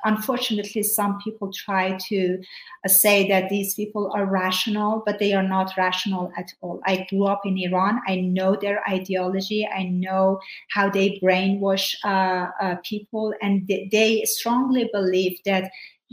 [0.04, 2.40] unfortunately, some people try to
[2.86, 6.82] uh, say that these people are rational, but they are not rational at all.
[6.86, 8.00] I grew up in Iran.
[8.08, 9.68] I know their ideology.
[9.68, 15.72] I know how they brainwash uh, uh, people, and they, they strongly believe that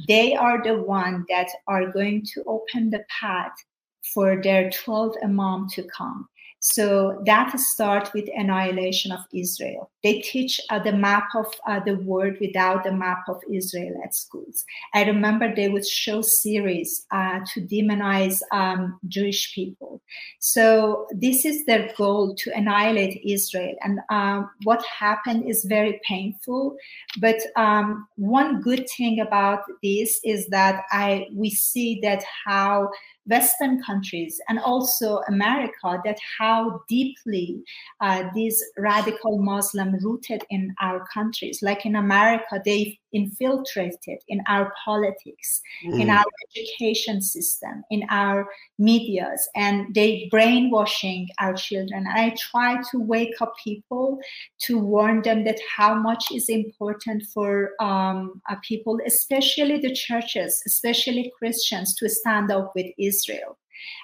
[0.08, 3.52] they are the one that are going to open the path
[4.14, 6.26] for their 12 imam to come
[6.60, 9.90] so that starts with annihilation of Israel.
[10.02, 14.14] They teach uh, the map of uh, the world without the map of Israel at
[14.14, 14.64] schools.
[14.94, 20.02] I remember they would show series uh, to demonize um, Jewish people.
[20.38, 23.74] So this is their goal to annihilate Israel.
[23.82, 26.76] And um, what happened is very painful.
[27.20, 32.90] But um, one good thing about this is that I we see that how
[33.30, 37.62] Western countries and also America that how deeply
[38.00, 41.60] uh, these radical Muslim rooted in our countries.
[41.62, 46.00] Like in America, they infiltrated in our politics, mm.
[46.00, 46.24] in our
[46.56, 48.48] education system, in our
[48.78, 52.04] medias, and they brainwashing our children.
[52.06, 54.18] And I try to wake up people
[54.66, 60.62] to warn them that how much is important for um, uh, people, especially the churches,
[60.66, 63.56] especially Christians, to stand up with Israel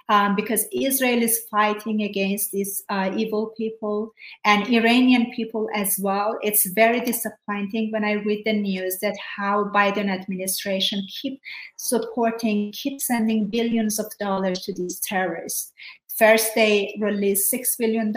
[0.09, 4.13] um, because Israel is fighting against these uh, evil people
[4.45, 6.39] and Iranian people as well.
[6.43, 11.41] It's very disappointing when I read the news that how Biden administration keep
[11.77, 15.73] supporting, keep sending billions of dollars to these terrorists
[16.19, 18.13] First, they released $6 billion,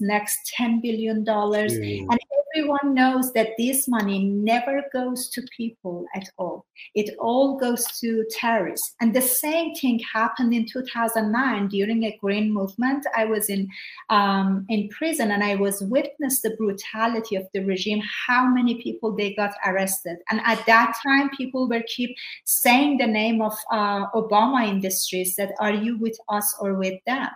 [0.00, 1.24] next, $10 billion.
[1.24, 2.06] Mm.
[2.10, 2.18] And
[2.54, 6.66] everyone knows that this money never goes to people at all.
[6.94, 8.94] It all goes to terrorists.
[9.00, 13.06] And the same thing happened in 2009 during a green movement.
[13.16, 13.68] I was in
[14.10, 18.02] um, in prison and I was witness the brutality of the regime.
[18.26, 20.18] How many people they got arrested?
[20.30, 24.88] And at that time, people were keep saying the name of uh, Obama in the.
[25.36, 27.28] That are you with us or with them?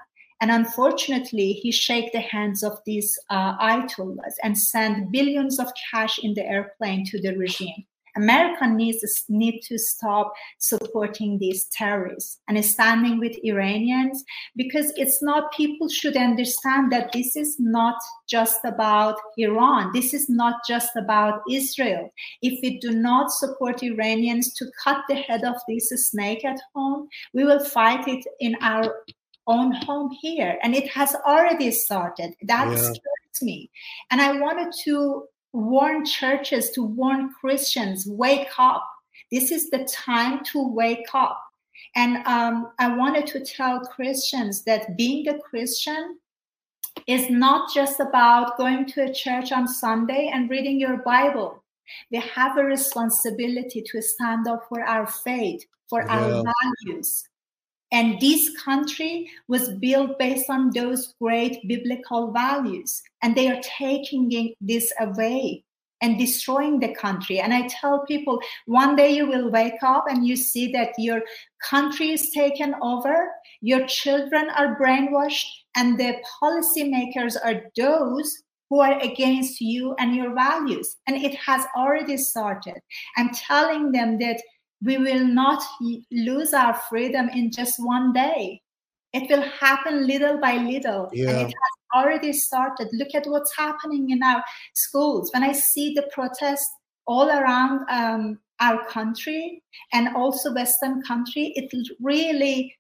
[0.43, 6.19] And unfortunately, he shake the hands of these uh, ayatollahs and send billions of cash
[6.21, 7.85] in the airplane to the regime.
[8.17, 14.25] America needs need to stop supporting these terrorists and standing with Iranians
[14.57, 17.95] because it's not people should understand that this is not
[18.29, 19.93] just about Iran.
[19.95, 22.13] This is not just about Israel.
[22.43, 27.09] If we do not support Iranians to cut the head of this snake at home,
[27.33, 28.93] we will fight it in our
[29.47, 30.59] own home here.
[30.63, 32.35] And it has already started.
[32.43, 32.77] That yeah.
[32.77, 33.71] scares me.
[34.11, 38.89] And I wanted to warn churches, to warn Christians, wake up.
[39.31, 41.43] This is the time to wake up.
[41.95, 46.19] And um, I wanted to tell Christians that being a Christian
[47.07, 51.63] is not just about going to a church on Sunday and reading your Bible.
[52.11, 56.19] We have a responsibility to stand up for our faith, for yeah.
[56.19, 56.45] our
[56.87, 57.29] values,
[57.93, 63.03] and this country was built based on those great biblical values.
[63.23, 65.65] And they are taking this away
[66.01, 67.39] and destroying the country.
[67.39, 71.21] And I tell people one day you will wake up and you see that your
[71.63, 73.29] country is taken over,
[73.61, 80.35] your children are brainwashed, and the policymakers are those who are against you and your
[80.35, 80.97] values.
[81.07, 82.81] And it has already started.
[83.19, 84.41] I'm telling them that
[84.85, 85.63] we will not
[86.11, 88.61] lose our freedom in just one day.
[89.13, 91.09] It will happen little by little.
[91.13, 91.31] Yeah.
[91.31, 92.89] And it has already started.
[92.93, 94.43] Look at what's happening in our
[94.75, 95.31] schools.
[95.33, 96.67] When I see the protests
[97.07, 99.63] all around um, our country
[99.93, 101.71] and also Western country, it
[102.01, 102.75] really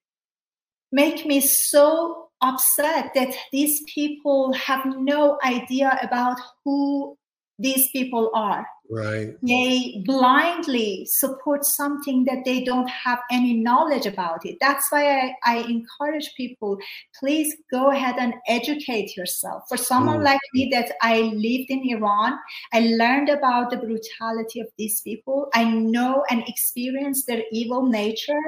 [0.91, 7.17] make me so upset that these people have no idea about who
[7.63, 8.67] these people are.
[8.91, 9.35] Right.
[9.43, 14.59] They blindly support something that they don't have any knowledge about it.
[14.61, 16.77] That's why I, I encourage people,
[17.19, 19.63] please go ahead and educate yourself.
[19.69, 20.25] For someone mm.
[20.25, 22.39] like me that I lived in Iran,
[22.75, 25.49] I learned about the brutality of these people.
[25.55, 28.43] I know and experience their evil nature.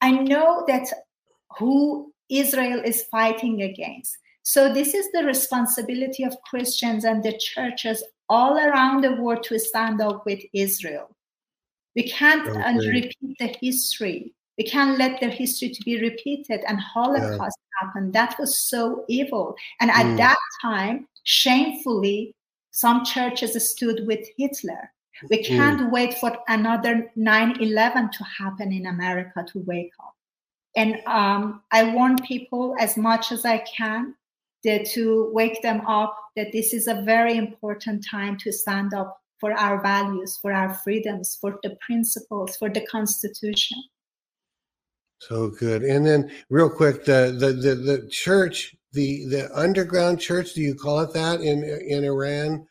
[0.00, 0.86] I know that
[1.58, 4.16] who Israel is fighting against.
[4.42, 9.58] So, this is the responsibility of Christians and the churches all around the world to
[9.58, 11.10] stand up with Israel.
[11.96, 12.88] We can't okay.
[12.88, 14.34] repeat the history.
[14.56, 17.86] We can't let the history to be repeated and Holocaust yeah.
[17.86, 18.12] happen.
[18.12, 19.54] That was so evil.
[19.80, 20.16] And at mm.
[20.18, 22.34] that time, shamefully,
[22.70, 24.90] some churches stood with Hitler.
[25.30, 25.46] We mm.
[25.46, 25.90] can't mm.
[25.90, 30.14] wait for another 9 11 to happen in America to wake up.
[30.76, 34.14] And um, I warn people as much as I can
[34.64, 39.20] that to wake them up that this is a very important time to stand up
[39.40, 43.78] for our values, for our freedoms, for the principles, for the Constitution.
[45.20, 45.82] So good.
[45.82, 50.54] And then, real quick, the the the, the church, the the underground church.
[50.54, 52.66] Do you call it that in in Iran?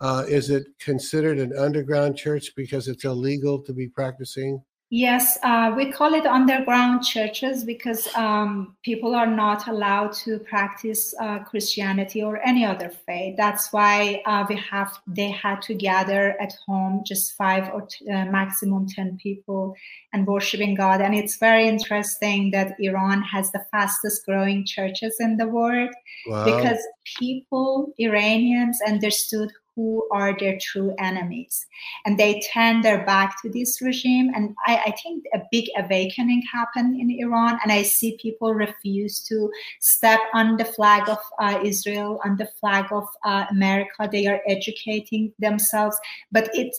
[0.00, 4.60] Uh, is it considered an underground church because it's illegal to be practicing?
[4.94, 11.14] Yes, uh, we call it underground churches because um, people are not allowed to practice
[11.18, 13.38] uh, Christianity or any other faith.
[13.38, 18.06] That's why uh, we have they had to gather at home, just five or t-
[18.06, 19.74] uh, maximum ten people,
[20.12, 21.00] and worshiping God.
[21.00, 25.88] And it's very interesting that Iran has the fastest growing churches in the world
[26.26, 26.44] wow.
[26.44, 26.86] because
[27.18, 31.66] people, Iranians, understood who are their true enemies.
[32.04, 34.30] And they turn their back to this regime.
[34.34, 37.58] And I, I, think a big awakening happened in Iran.
[37.62, 39.50] And I see people refuse to
[39.80, 44.08] step on the flag of uh, Israel, on the flag of uh, America.
[44.10, 45.98] They are educating themselves.
[46.30, 46.76] But it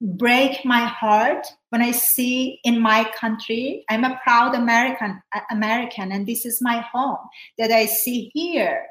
[0.00, 6.26] break my heart when I see in my country, I'm a proud American, American, and
[6.26, 7.18] this is my home,
[7.58, 8.84] that I see here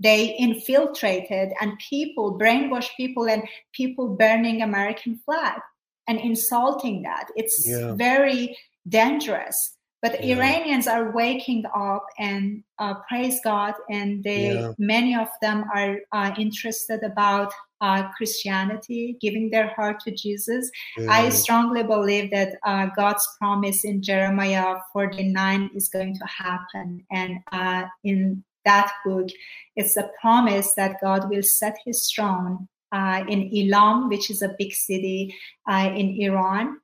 [0.00, 3.42] they infiltrated and people brainwashed people and
[3.72, 5.60] people burning american flag
[6.08, 7.92] and insulting that it's yeah.
[7.94, 8.56] very
[8.88, 10.36] dangerous but yeah.
[10.36, 14.72] Iranians are waking up and uh, praise God, and they yeah.
[14.78, 20.70] many of them are uh, interested about uh, Christianity, giving their heart to Jesus.
[20.96, 21.10] Yeah.
[21.10, 27.38] I strongly believe that uh, God's promise in Jeremiah 49 is going to happen, and
[27.50, 29.28] uh, in that book,
[29.76, 34.54] it's a promise that God will set His throne uh, in Elam, which is a
[34.58, 35.34] big city
[35.66, 36.78] in Iran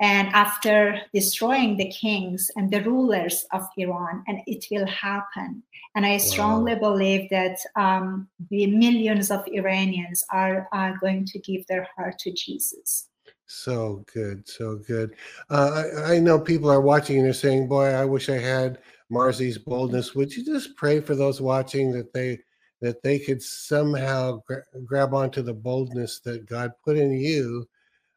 [0.00, 5.62] and after destroying the kings and the rulers of Iran, and it will happen.
[5.96, 6.80] And I strongly wow.
[6.80, 12.32] believe that um, the millions of Iranians are, are going to give their heart to
[12.32, 13.08] Jesus.
[13.46, 15.16] So good, so good.
[15.50, 18.78] Uh, I, I, know people are watching and they're saying, "Boy, I wish I had
[19.10, 22.38] Marzi's boldness." Would you just pray for those watching that they
[22.80, 27.66] that they could somehow gra- grab onto the boldness that God put in you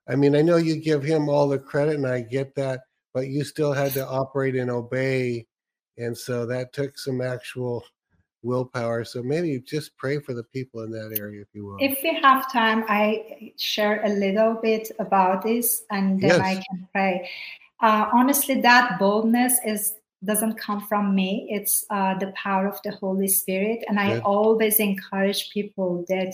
[0.08, 2.82] I mean, I know you give him all the credit, and I get that,
[3.14, 5.46] but you still had to operate and obey,
[5.98, 7.86] and so that took some actual
[8.44, 9.06] willpower.
[9.06, 11.78] So maybe just pray for the people in that area, if you will.
[11.80, 16.40] If we have time, I share a little bit about this, and then yes.
[16.40, 17.30] I can pray.
[17.80, 19.94] Uh, honestly, that boldness is
[20.24, 21.48] doesn't come from me.
[21.50, 26.34] It's uh, the power of the Holy Spirit, and I always encourage people that.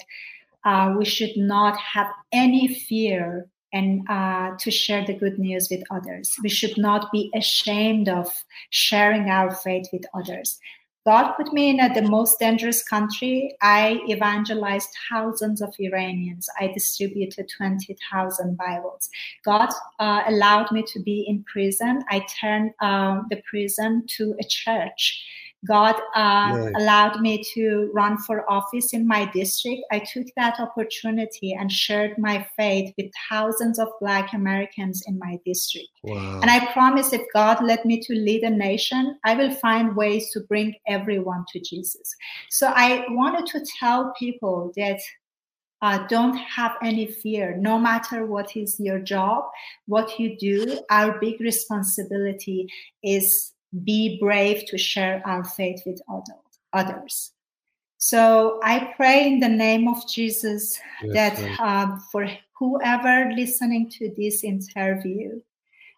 [0.66, 5.84] Uh, we should not have any fear and uh, to share the good news with
[5.92, 6.34] others.
[6.42, 8.28] We should not be ashamed of
[8.70, 10.60] sharing our faith with others.
[11.08, 13.56] God put me in a, the most dangerous country.
[13.62, 16.50] I evangelized thousands of Iranians.
[16.60, 19.08] I distributed 20,000 Bibles.
[19.46, 22.04] God uh, allowed me to be in prison.
[22.10, 25.24] I turned uh, the prison to a church.
[25.66, 29.82] God uh, allowed me to run for office in my district.
[29.92, 35.40] I took that opportunity and shared my faith with thousands of Black Americans in my
[35.46, 35.90] district.
[36.04, 36.42] Wow.
[36.42, 40.32] And I promise if God led me to lead a nation, I will find ways
[40.34, 42.16] to bring everyone to Jesus.
[42.50, 45.00] So I wanted to tell people that
[45.82, 49.44] uh, don't have any fear no matter what is your job
[49.86, 52.68] what you do our big responsibility
[53.04, 53.54] is
[53.84, 56.02] be brave to share our faith with
[56.74, 57.32] others.
[57.98, 64.14] So I pray in the name of Jesus yes, that um, for whoever listening to
[64.16, 65.42] this interview,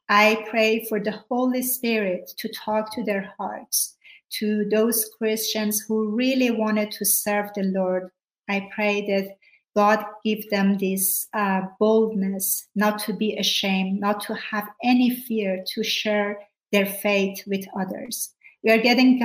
[0.08, 3.98] I pray for the Holy Spirit to talk to their hearts,
[4.40, 8.10] to those Christians who really wanted to serve the Lord.
[8.50, 9.36] I pray that
[9.76, 15.64] God give them this uh, boldness, not to be ashamed, not to have any fear
[15.74, 16.40] to share
[16.72, 18.34] their faith with others.
[18.64, 19.20] We are getting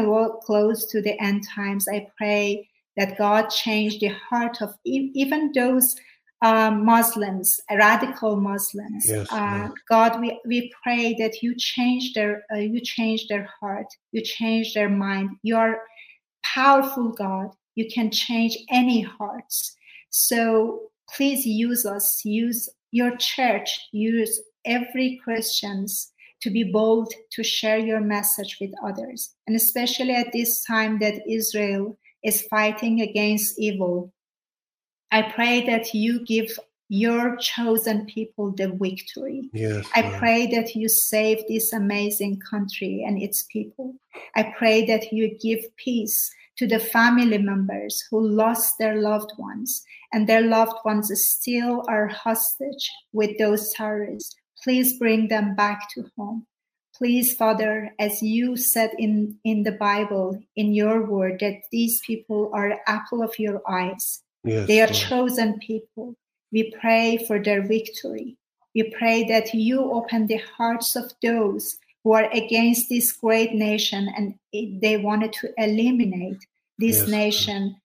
[0.44, 1.86] close to the end times.
[1.88, 5.96] I pray that God change the heart of even those
[6.42, 9.06] uh, Muslims, radical Muslims.
[9.08, 13.86] Yes, uh, God, we, we pray that you change their uh, you change their heart,
[14.12, 15.30] you change their mind.
[15.42, 15.80] You are
[16.42, 17.48] powerful, God.
[17.74, 19.74] You can change any hearts.
[20.10, 27.78] So please use us, use your church, use every Christians to be bold to share
[27.78, 29.34] your message with others.
[29.46, 34.12] And especially at this time that Israel is fighting against evil,
[35.10, 36.58] I pray that you give
[36.88, 39.48] your chosen people the victory.
[39.52, 43.94] Yes, I pray that you save this amazing country and its people.
[44.36, 49.82] I pray that you give peace to the family members who lost their loved ones
[50.12, 56.10] and their loved ones still are hostage with those terrorists Please bring them back to
[56.16, 56.46] home.
[56.96, 62.50] Please, Father, as you said in, in the Bible, in your word, that these people
[62.54, 64.22] are the apple of your eyes.
[64.42, 64.96] Yes, they are Lord.
[64.96, 66.14] chosen people.
[66.50, 68.36] We pray for their victory.
[68.74, 74.08] We pray that you open the hearts of those who are against this great nation
[74.16, 74.34] and
[74.80, 76.38] they wanted to eliminate
[76.78, 77.76] this yes, nation.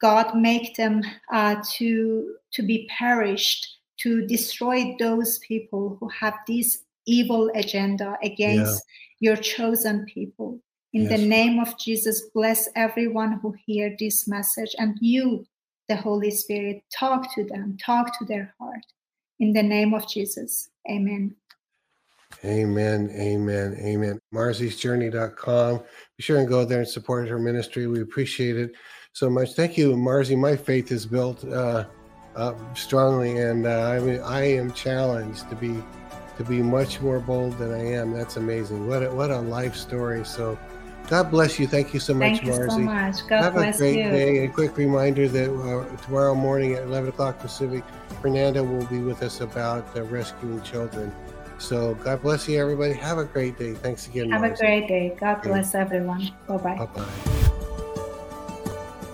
[0.00, 6.84] God, make them uh, to to be perished to destroy those people who have this
[7.06, 8.82] evil agenda against
[9.20, 9.32] yeah.
[9.32, 10.60] your chosen people.
[10.92, 11.12] In yes.
[11.12, 15.46] the name of Jesus, bless everyone who hear this message and you,
[15.88, 18.84] the Holy Spirit, talk to them, talk to their heart.
[19.40, 21.34] In the name of Jesus, amen.
[22.44, 24.18] Amen, amen, amen.
[24.34, 25.82] Marzi'sJourney.com.
[26.16, 27.86] Be sure and go there and support her ministry.
[27.86, 28.72] We appreciate it
[29.12, 29.52] so much.
[29.52, 30.36] Thank you, Marzi.
[30.36, 31.44] My faith is built.
[31.44, 31.84] Uh,
[32.36, 35.82] uh, strongly, and uh, I mean, I am challenged to be
[36.38, 38.12] to be much more bold than I am.
[38.12, 38.86] That's amazing.
[38.88, 40.24] What a, what a life story.
[40.24, 40.58] So,
[41.08, 41.66] God bless you.
[41.66, 42.64] Thank you so much, Thank Marzi.
[42.64, 43.26] you so much.
[43.28, 44.10] God Have bless a great you.
[44.10, 44.44] day.
[44.44, 47.84] A quick reminder that uh, tomorrow morning at 11 o'clock Pacific,
[48.22, 51.12] Fernanda will be with us about uh, rescuing children.
[51.58, 52.92] So God bless you, everybody.
[52.94, 53.74] Have a great day.
[53.74, 54.30] Thanks again.
[54.30, 54.54] Have Marzi.
[54.54, 55.16] a great day.
[55.20, 56.30] God bless everyone.
[56.48, 56.76] Bye bye.
[56.76, 57.38] Bye bye.